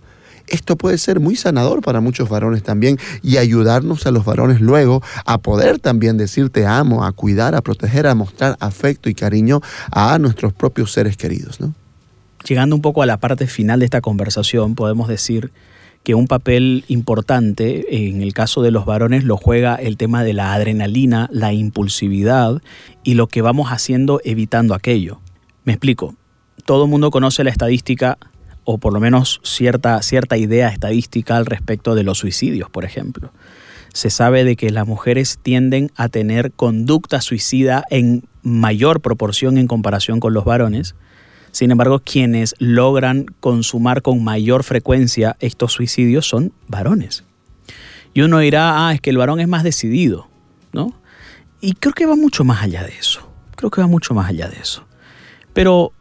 esto 0.48 0.76
puede 0.76 0.98
ser 0.98 1.20
muy 1.20 1.36
sanador 1.36 1.82
para 1.82 2.00
muchos 2.00 2.28
varones 2.28 2.62
también 2.62 2.98
y 3.22 3.36
ayudarnos 3.36 4.06
a 4.06 4.10
los 4.10 4.24
varones 4.24 4.60
luego 4.60 5.02
a 5.24 5.38
poder 5.38 5.78
también 5.78 6.16
decir 6.16 6.50
te 6.50 6.66
amo, 6.66 7.04
a 7.04 7.12
cuidar, 7.12 7.54
a 7.54 7.62
proteger, 7.62 8.06
a 8.06 8.14
mostrar 8.14 8.56
afecto 8.60 9.08
y 9.08 9.14
cariño 9.14 9.60
a 9.90 10.18
nuestros 10.18 10.52
propios 10.52 10.92
seres 10.92 11.16
queridos. 11.16 11.60
¿no? 11.60 11.74
Llegando 12.46 12.76
un 12.76 12.82
poco 12.82 13.02
a 13.02 13.06
la 13.06 13.18
parte 13.18 13.46
final 13.46 13.80
de 13.80 13.86
esta 13.86 14.00
conversación, 14.00 14.74
podemos 14.74 15.08
decir 15.08 15.52
que 16.04 16.14
un 16.14 16.28
papel 16.28 16.84
importante 16.86 18.06
en 18.06 18.22
el 18.22 18.32
caso 18.32 18.62
de 18.62 18.70
los 18.70 18.86
varones 18.86 19.24
lo 19.24 19.36
juega 19.36 19.74
el 19.74 19.96
tema 19.96 20.22
de 20.22 20.34
la 20.34 20.54
adrenalina, 20.54 21.28
la 21.32 21.52
impulsividad 21.52 22.62
y 23.02 23.14
lo 23.14 23.26
que 23.26 23.42
vamos 23.42 23.72
haciendo 23.72 24.20
evitando 24.24 24.74
aquello. 24.74 25.18
Me 25.64 25.72
explico. 25.72 26.14
Todo 26.64 26.84
el 26.84 26.90
mundo 26.90 27.10
conoce 27.10 27.42
la 27.42 27.50
estadística 27.50 28.18
o 28.66 28.76
por 28.76 28.92
lo 28.92 29.00
menos 29.00 29.40
cierta, 29.42 30.02
cierta 30.02 30.36
idea 30.36 30.68
estadística 30.68 31.38
al 31.38 31.46
respecto 31.46 31.94
de 31.94 32.02
los 32.02 32.18
suicidios, 32.18 32.68
por 32.68 32.84
ejemplo. 32.84 33.32
Se 33.94 34.10
sabe 34.10 34.44
de 34.44 34.56
que 34.56 34.68
las 34.68 34.86
mujeres 34.86 35.38
tienden 35.42 35.90
a 35.96 36.10
tener 36.10 36.52
conducta 36.52 37.22
suicida 37.22 37.84
en 37.88 38.28
mayor 38.42 39.00
proporción 39.00 39.56
en 39.56 39.66
comparación 39.66 40.20
con 40.20 40.34
los 40.34 40.44
varones 40.44 40.94
sin 41.56 41.70
embargo, 41.70 42.00
quienes 42.00 42.54
logran 42.58 43.24
consumar 43.40 44.02
con 44.02 44.22
mayor 44.22 44.62
frecuencia 44.62 45.38
estos 45.40 45.72
suicidios 45.72 46.28
son 46.28 46.52
varones. 46.68 47.24
Y 48.12 48.20
uno 48.20 48.40
dirá, 48.40 48.86
ah, 48.86 48.92
es 48.92 49.00
que 49.00 49.08
el 49.08 49.16
varón 49.16 49.40
es 49.40 49.48
más 49.48 49.62
decidido, 49.62 50.28
¿no? 50.74 50.92
Y 51.62 51.72
creo 51.72 51.94
que 51.94 52.04
va 52.04 52.14
mucho 52.14 52.44
más 52.44 52.62
allá 52.62 52.82
de 52.84 52.92
eso. 52.92 53.26
Creo 53.54 53.70
que 53.70 53.80
va 53.80 53.86
mucho 53.86 54.12
más 54.12 54.28
allá 54.28 54.50
de 54.50 54.58
eso. 54.58 54.84
Pero 55.54 55.94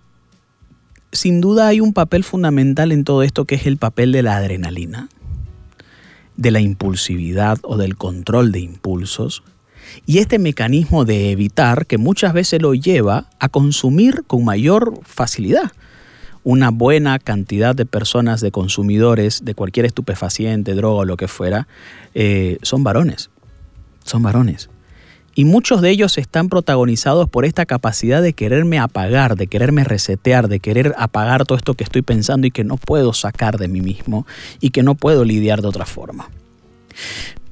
sin 1.15 1.41
duda 1.41 1.67
hay 1.67 1.79
un 1.79 1.93
papel 1.93 2.23
fundamental 2.23 2.91
en 2.91 3.03
todo 3.03 3.23
esto 3.23 3.45
que 3.45 3.55
es 3.55 3.65
el 3.65 3.77
papel 3.77 4.11
de 4.11 4.21
la 4.21 4.37
adrenalina, 4.37 5.09
de 6.37 6.51
la 6.51 6.59
impulsividad 6.59 7.57
o 7.63 7.77
del 7.77 7.95
control 7.95 8.51
de 8.51 8.59
impulsos, 8.59 9.43
y 10.05 10.17
este 10.17 10.39
mecanismo 10.39 11.05
de 11.05 11.31
evitar 11.31 11.85
que 11.85 11.97
muchas 11.97 12.33
veces 12.33 12.61
lo 12.61 12.73
lleva 12.73 13.29
a 13.39 13.49
consumir 13.49 14.23
con 14.27 14.43
mayor 14.43 14.99
facilidad. 15.03 15.71
Una 16.43 16.69
buena 16.69 17.17
cantidad 17.17 17.75
de 17.75 17.85
personas, 17.85 18.41
de 18.41 18.51
consumidores 18.51 19.45
de 19.45 19.55
cualquier 19.55 19.85
estupefaciente, 19.85 20.75
droga 20.75 21.01
o 21.01 21.05
lo 21.05 21.17
que 21.17 21.27
fuera, 21.27 21.67
eh, 22.13 22.57
son 22.61 22.83
varones. 22.83 23.29
Son 24.03 24.21
varones. 24.21 24.69
Y 25.37 25.43
muchos 25.43 25.81
de 25.81 25.89
ellos 25.89 26.17
están 26.17 26.47
protagonizados 26.47 27.29
por 27.29 27.43
esta 27.43 27.65
capacidad 27.65 28.21
de 28.21 28.31
quererme 28.31 28.79
apagar, 28.79 29.35
de 29.35 29.47
quererme 29.47 29.83
resetear, 29.83 30.47
de 30.47 30.61
querer 30.61 30.95
apagar 30.97 31.45
todo 31.45 31.57
esto 31.57 31.73
que 31.73 31.83
estoy 31.83 32.03
pensando 32.03 32.47
y 32.47 32.51
que 32.51 32.63
no 32.63 32.77
puedo 32.77 33.11
sacar 33.11 33.57
de 33.57 33.67
mí 33.67 33.81
mismo 33.81 34.25
y 34.61 34.69
que 34.69 34.81
no 34.81 34.95
puedo 34.95 35.25
lidiar 35.25 35.61
de 35.61 35.67
otra 35.67 35.85
forma. 35.85 36.29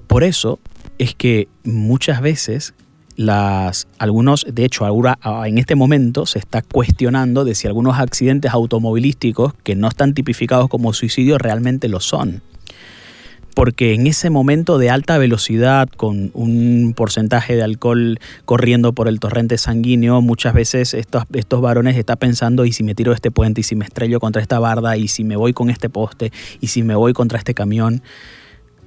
Por 0.07 0.23
eso 0.23 0.59
es 0.97 1.13
que 1.13 1.49
muchas 1.65 2.21
veces 2.21 2.73
las 3.17 3.87
algunos 3.99 4.45
de 4.49 4.65
hecho 4.65 4.85
ahora 4.85 5.19
en 5.45 5.59
este 5.59 5.75
momento 5.75 6.25
se 6.25 6.39
está 6.39 6.63
cuestionando 6.63 7.43
de 7.43 7.53
si 7.53 7.67
algunos 7.67 7.99
accidentes 7.99 8.51
automovilísticos 8.51 9.53
que 9.61 9.75
no 9.75 9.89
están 9.89 10.13
tipificados 10.13 10.67
como 10.67 10.93
suicidio 10.93 11.37
realmente 11.37 11.89
lo 11.89 11.99
son 11.99 12.41
porque 13.53 13.93
en 13.93 14.07
ese 14.07 14.29
momento 14.29 14.77
de 14.77 14.89
alta 14.89 15.17
velocidad, 15.17 15.87
con 15.89 16.31
un 16.33 16.93
porcentaje 16.95 17.55
de 17.55 17.63
alcohol 17.63 18.19
corriendo 18.45 18.93
por 18.93 19.07
el 19.07 19.19
torrente 19.19 19.57
sanguíneo, 19.57 20.21
muchas 20.21 20.53
veces 20.53 20.93
estos, 20.93 21.23
estos 21.33 21.61
varones 21.61 21.97
están 21.97 22.17
pensando, 22.17 22.65
¿y 22.65 22.71
si 22.71 22.83
me 22.83 22.95
tiro 22.95 23.13
este 23.13 23.31
puente? 23.31 23.61
¿Y 23.61 23.63
si 23.63 23.75
me 23.75 23.85
estrello 23.85 24.19
contra 24.19 24.41
esta 24.41 24.59
barda? 24.59 24.97
¿Y 24.97 25.07
si 25.07 25.23
me 25.23 25.35
voy 25.35 25.53
con 25.53 25.69
este 25.69 25.89
poste? 25.89 26.31
¿Y 26.61 26.67
si 26.67 26.83
me 26.83 26.95
voy 26.95 27.13
contra 27.13 27.37
este 27.37 27.53
camión? 27.53 28.01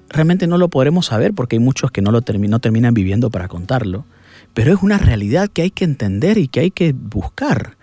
realmente 0.09 0.46
no 0.46 0.59
lo 0.59 0.68
podremos 0.68 1.07
saber 1.07 1.35
porque 1.35 1.57
hay 1.57 1.61
muchos 1.61 1.90
que 1.90 2.02
no 2.02 2.11
lo 2.11 2.22
terminan 2.22 2.94
viviendo 2.94 3.31
para 3.31 3.48
contarlo. 3.48 4.05
pero 4.55 4.72
es 4.72 4.83
una 4.83 4.96
realidad 4.96 5.50
que 5.52 5.62
hay 5.62 5.70
que 5.70 5.85
entender 5.85 6.38
y 6.38 6.48
que 6.48 6.61
hay 6.61 6.70
que 6.70 6.92
buscar. 6.92 7.76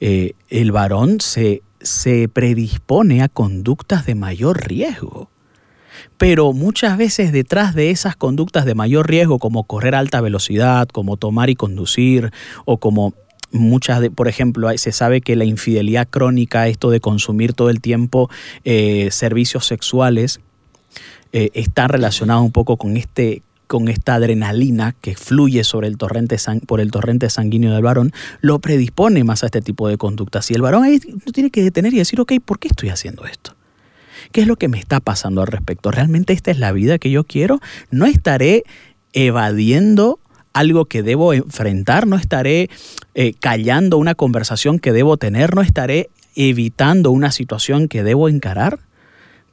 Eh, 0.00 0.32
el 0.48 0.72
varón 0.72 1.20
se, 1.20 1.62
se 1.80 2.30
predispone 2.30 3.22
a 3.22 3.28
conductas 3.28 4.06
de 4.06 4.14
mayor 4.14 4.66
riesgo. 4.66 5.28
Pero 6.18 6.52
muchas 6.52 6.96
veces 6.96 7.32
detrás 7.32 7.74
de 7.74 7.90
esas 7.90 8.16
conductas 8.16 8.64
de 8.64 8.74
mayor 8.74 9.08
riesgo, 9.08 9.38
como 9.38 9.64
correr 9.64 9.94
a 9.94 9.98
alta 9.98 10.20
velocidad, 10.20 10.88
como 10.88 11.16
tomar 11.16 11.50
y 11.50 11.54
conducir, 11.54 12.30
o 12.64 12.78
como 12.78 13.14
muchas 13.50 14.00
de, 14.00 14.10
por 14.10 14.28
ejemplo, 14.28 14.68
se 14.76 14.92
sabe 14.92 15.20
que 15.20 15.36
la 15.36 15.44
infidelidad 15.44 16.08
crónica, 16.08 16.68
esto 16.68 16.90
de 16.90 17.00
consumir 17.00 17.52
todo 17.52 17.70
el 17.70 17.80
tiempo 17.80 18.28
eh, 18.64 19.08
servicios 19.10 19.66
sexuales, 19.66 20.40
eh, 21.32 21.50
está 21.54 21.88
relacionado 21.88 22.42
un 22.42 22.52
poco 22.52 22.76
con 22.76 22.96
este 22.96 23.42
con 23.66 23.88
esta 23.88 24.14
adrenalina 24.14 24.94
que 25.00 25.16
fluye 25.16 25.64
sobre 25.64 25.88
el 25.88 25.96
torrente 25.96 26.36
por 26.66 26.80
el 26.80 26.90
torrente 26.90 27.30
sanguíneo 27.30 27.72
del 27.72 27.82
varón, 27.82 28.12
lo 28.40 28.58
predispone 28.58 29.24
más 29.24 29.42
a 29.42 29.46
este 29.46 29.62
tipo 29.62 29.88
de 29.88 29.96
conductas. 29.96 30.50
Y 30.50 30.54
el 30.54 30.62
varón 30.62 30.84
ahí 30.84 31.00
tiene 31.32 31.50
que 31.50 31.62
detener 31.62 31.92
y 31.94 31.98
decir, 31.98 32.20
ok, 32.20 32.34
¿por 32.44 32.58
qué 32.58 32.68
estoy 32.68 32.90
haciendo 32.90 33.24
esto? 33.24 33.56
¿Qué 34.32 34.42
es 34.42 34.46
lo 34.46 34.56
que 34.56 34.68
me 34.68 34.78
está 34.78 35.00
pasando 35.00 35.40
al 35.40 35.46
respecto? 35.46 35.90
¿Realmente 35.90 36.32
esta 36.32 36.50
es 36.50 36.58
la 36.58 36.72
vida 36.72 36.98
que 36.98 37.10
yo 37.10 37.24
quiero? 37.24 37.60
¿No 37.90 38.06
estaré 38.06 38.64
evadiendo 39.12 40.18
algo 40.52 40.86
que 40.86 41.02
debo 41.02 41.32
enfrentar? 41.32 42.06
¿No 42.06 42.16
estaré 42.16 42.70
eh, 43.14 43.34
callando 43.38 43.98
una 43.98 44.14
conversación 44.14 44.78
que 44.78 44.92
debo 44.92 45.16
tener? 45.16 45.54
¿No 45.54 45.62
estaré 45.62 46.10
evitando 46.36 47.10
una 47.10 47.32
situación 47.32 47.88
que 47.88 48.02
debo 48.02 48.28
encarar? 48.28 48.80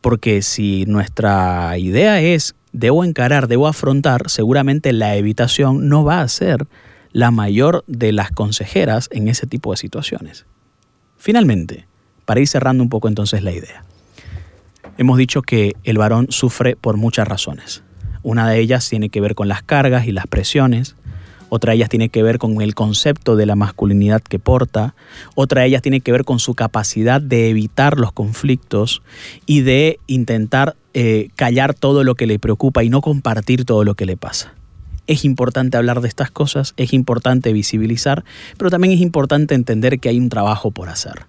Porque 0.01 0.41
si 0.41 0.85
nuestra 0.85 1.77
idea 1.77 2.21
es 2.21 2.55
debo 2.71 3.03
encarar, 3.03 3.47
debo 3.47 3.67
afrontar, 3.67 4.29
seguramente 4.29 4.93
la 4.93 5.15
evitación 5.15 5.89
no 5.89 6.03
va 6.03 6.21
a 6.21 6.27
ser 6.27 6.67
la 7.11 7.31
mayor 7.31 7.83
de 7.87 8.11
las 8.11 8.31
consejeras 8.31 9.09
en 9.11 9.27
ese 9.27 9.45
tipo 9.47 9.71
de 9.71 9.77
situaciones. 9.77 10.45
Finalmente, 11.17 11.87
para 12.25 12.39
ir 12.39 12.47
cerrando 12.47 12.81
un 12.83 12.89
poco 12.89 13.07
entonces 13.07 13.43
la 13.43 13.51
idea, 13.51 13.83
hemos 15.01 15.17
dicho 15.17 15.41
que 15.41 15.75
el 15.83 15.97
varón 15.97 16.27
sufre 16.29 16.75
por 16.75 16.95
muchas 16.95 17.27
razones. 17.27 17.83
Una 18.21 18.47
de 18.47 18.59
ellas 18.59 18.87
tiene 18.87 19.09
que 19.09 19.19
ver 19.19 19.33
con 19.33 19.47
las 19.47 19.63
cargas 19.63 20.05
y 20.05 20.11
las 20.11 20.27
presiones, 20.27 20.95
otra 21.49 21.71
de 21.71 21.77
ellas 21.77 21.89
tiene 21.89 22.09
que 22.09 22.21
ver 22.21 22.37
con 22.37 22.61
el 22.61 22.75
concepto 22.75 23.35
de 23.35 23.47
la 23.47 23.55
masculinidad 23.55 24.21
que 24.21 24.37
porta, 24.37 24.93
otra 25.33 25.61
de 25.61 25.69
ellas 25.69 25.81
tiene 25.81 26.01
que 26.01 26.11
ver 26.11 26.23
con 26.23 26.37
su 26.37 26.53
capacidad 26.53 27.19
de 27.19 27.49
evitar 27.49 27.97
los 27.99 28.11
conflictos 28.11 29.01
y 29.47 29.61
de 29.61 29.99
intentar 30.05 30.75
eh, 30.93 31.29
callar 31.35 31.73
todo 31.73 32.03
lo 32.03 32.13
que 32.13 32.27
le 32.27 32.37
preocupa 32.37 32.83
y 32.83 32.89
no 32.89 33.01
compartir 33.01 33.65
todo 33.65 33.83
lo 33.83 33.95
que 33.95 34.05
le 34.05 34.17
pasa. 34.17 34.53
Es 35.07 35.25
importante 35.25 35.77
hablar 35.77 36.01
de 36.01 36.09
estas 36.09 36.29
cosas, 36.29 36.75
es 36.77 36.93
importante 36.93 37.51
visibilizar, 37.53 38.23
pero 38.57 38.69
también 38.69 38.93
es 38.93 39.01
importante 39.01 39.55
entender 39.55 39.99
que 39.99 40.09
hay 40.09 40.19
un 40.19 40.29
trabajo 40.29 40.69
por 40.69 40.89
hacer. 40.89 41.25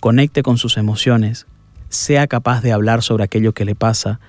Conecte 0.00 0.42
con 0.42 0.58
sus 0.58 0.76
emociones, 0.76 1.46
sea 1.96 2.26
capaz 2.26 2.62
de 2.62 2.72
hablar 2.72 3.02
sobre 3.02 3.24
aquello 3.24 3.52
que 3.52 3.64
le 3.64 3.74
pasa 3.74 4.20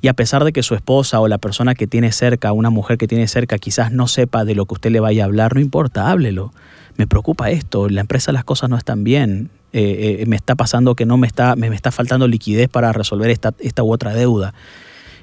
y 0.00 0.08
a 0.08 0.14
pesar 0.14 0.44
de 0.44 0.52
que 0.52 0.62
su 0.62 0.74
esposa 0.74 1.20
o 1.20 1.28
la 1.28 1.38
persona 1.38 1.74
que 1.74 1.86
tiene 1.86 2.12
cerca, 2.12 2.52
una 2.52 2.70
mujer 2.70 2.98
que 2.98 3.08
tiene 3.08 3.26
cerca, 3.28 3.58
quizás 3.58 3.92
no 3.92 4.08
sepa 4.08 4.44
de 4.44 4.54
lo 4.54 4.66
que 4.66 4.74
usted 4.74 4.90
le 4.90 5.00
vaya 5.00 5.22
a 5.22 5.26
hablar, 5.26 5.54
no 5.54 5.60
importa, 5.60 6.10
háblelo. 6.10 6.52
Me 6.96 7.06
preocupa 7.06 7.50
esto, 7.50 7.88
la 7.88 8.02
empresa 8.02 8.32
las 8.32 8.44
cosas 8.44 8.70
no 8.70 8.76
están 8.76 9.04
bien, 9.04 9.50
eh, 9.72 10.18
eh, 10.20 10.26
me 10.26 10.36
está 10.36 10.54
pasando 10.54 10.94
que 10.94 11.06
no 11.06 11.16
me 11.16 11.26
está, 11.26 11.56
me, 11.56 11.68
está 11.68 11.90
faltando 11.90 12.28
liquidez 12.28 12.68
para 12.68 12.92
resolver 12.92 13.30
esta, 13.30 13.54
esta 13.58 13.82
u 13.82 13.92
otra 13.92 14.14
deuda. 14.14 14.54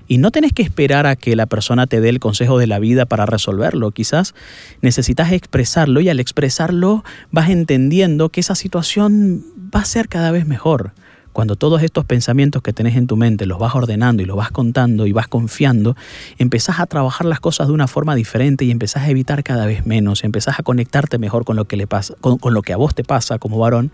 Y 0.07 0.17
no 0.17 0.31
tenés 0.31 0.51
que 0.51 0.63
esperar 0.63 1.07
a 1.07 1.15
que 1.15 1.35
la 1.35 1.45
persona 1.45 1.87
te 1.87 2.01
dé 2.01 2.09
el 2.09 2.19
consejo 2.19 2.59
de 2.59 2.67
la 2.67 2.77
vida 2.79 3.05
para 3.05 3.25
resolverlo. 3.25 3.91
Quizás 3.91 4.35
necesitas 4.81 5.31
expresarlo 5.31 6.01
y 6.01 6.09
al 6.09 6.19
expresarlo 6.19 7.05
vas 7.31 7.49
entendiendo 7.49 8.29
que 8.29 8.41
esa 8.41 8.55
situación 8.55 9.45
va 9.73 9.79
a 9.79 9.85
ser 9.85 10.09
cada 10.09 10.31
vez 10.31 10.45
mejor. 10.45 10.91
Cuando 11.33 11.55
todos 11.55 11.81
estos 11.83 12.05
pensamientos 12.05 12.61
que 12.61 12.73
tenés 12.73 12.95
en 12.95 13.07
tu 13.07 13.17
mente 13.17 13.45
los 13.45 13.59
vas 13.59 13.75
ordenando 13.75 14.21
y 14.23 14.25
los 14.25 14.37
vas 14.37 14.51
contando 14.51 15.07
y 15.07 15.11
vas 15.11 15.27
confiando, 15.27 15.97
empezás 16.37 16.79
a 16.79 16.85
trabajar 16.85 17.25
las 17.25 17.39
cosas 17.39 17.67
de 17.67 17.73
una 17.73 17.87
forma 17.87 18.15
diferente 18.15 18.65
y 18.65 18.71
empezás 18.71 19.03
a 19.03 19.09
evitar 19.09 19.43
cada 19.43 19.65
vez 19.65 19.85
menos, 19.85 20.23
empezás 20.23 20.59
a 20.59 20.63
conectarte 20.63 21.17
mejor 21.17 21.43
con 21.43 21.55
lo 21.55 21.65
que, 21.65 21.75
le 21.75 21.87
pasa, 21.87 22.13
con, 22.21 22.53
lo 22.53 22.61
que 22.61 22.73
a 22.73 22.77
vos 22.77 22.95
te 22.95 23.03
pasa 23.03 23.39
como 23.39 23.57
varón 23.57 23.91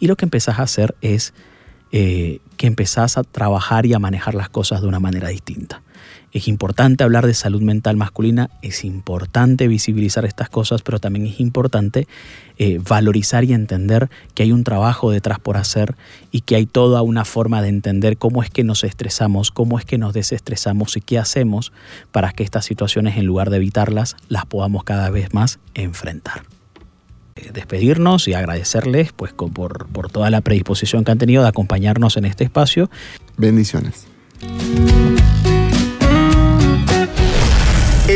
y 0.00 0.06
lo 0.06 0.16
que 0.16 0.24
empezás 0.24 0.58
a 0.58 0.62
hacer 0.62 0.96
es 1.02 1.34
eh, 1.92 2.40
que 2.56 2.66
empezás 2.66 3.18
a 3.18 3.22
trabajar 3.22 3.86
y 3.86 3.94
a 3.94 3.98
manejar 3.98 4.34
las 4.34 4.48
cosas 4.48 4.80
de 4.80 4.88
una 4.88 4.98
manera 4.98 5.28
distinta. 5.28 5.82
Es 6.32 6.46
importante 6.46 7.04
hablar 7.04 7.26
de 7.26 7.34
salud 7.34 7.62
mental 7.62 7.96
masculina, 7.96 8.50
es 8.60 8.84
importante 8.84 9.66
visibilizar 9.66 10.24
estas 10.24 10.50
cosas, 10.50 10.82
pero 10.82 10.98
también 10.98 11.26
es 11.26 11.40
importante 11.40 12.06
eh, 12.58 12.80
valorizar 12.86 13.44
y 13.44 13.54
entender 13.54 14.10
que 14.34 14.42
hay 14.42 14.52
un 14.52 14.64
trabajo 14.64 15.10
detrás 15.10 15.38
por 15.38 15.56
hacer 15.56 15.94
y 16.30 16.42
que 16.42 16.56
hay 16.56 16.66
toda 16.66 17.02
una 17.02 17.24
forma 17.24 17.62
de 17.62 17.68
entender 17.68 18.18
cómo 18.18 18.42
es 18.42 18.50
que 18.50 18.64
nos 18.64 18.84
estresamos, 18.84 19.50
cómo 19.50 19.78
es 19.78 19.84
que 19.84 19.96
nos 19.96 20.12
desestresamos 20.12 20.96
y 20.96 21.00
qué 21.00 21.18
hacemos 21.18 21.72
para 22.12 22.32
que 22.32 22.42
estas 22.42 22.64
situaciones, 22.66 23.16
en 23.16 23.24
lugar 23.24 23.48
de 23.50 23.56
evitarlas, 23.56 24.16
las 24.28 24.44
podamos 24.44 24.84
cada 24.84 25.08
vez 25.10 25.32
más 25.32 25.58
enfrentar 25.74 26.42
eh, 27.36 27.50
despedirnos 27.54 28.28
y 28.28 28.34
agradecerles 28.34 29.12
pues, 29.12 29.32
por, 29.32 29.86
por 29.88 30.10
toda 30.10 30.30
la 30.30 30.40
predisposición 30.40 31.04
que 31.04 31.12
han 31.12 31.18
tenido 31.18 31.42
de 31.42 31.48
acompañarnos 31.48 32.16
en 32.16 32.24
este 32.24 32.44
espacio. 32.44 32.90
Bendiciones. 33.36 34.06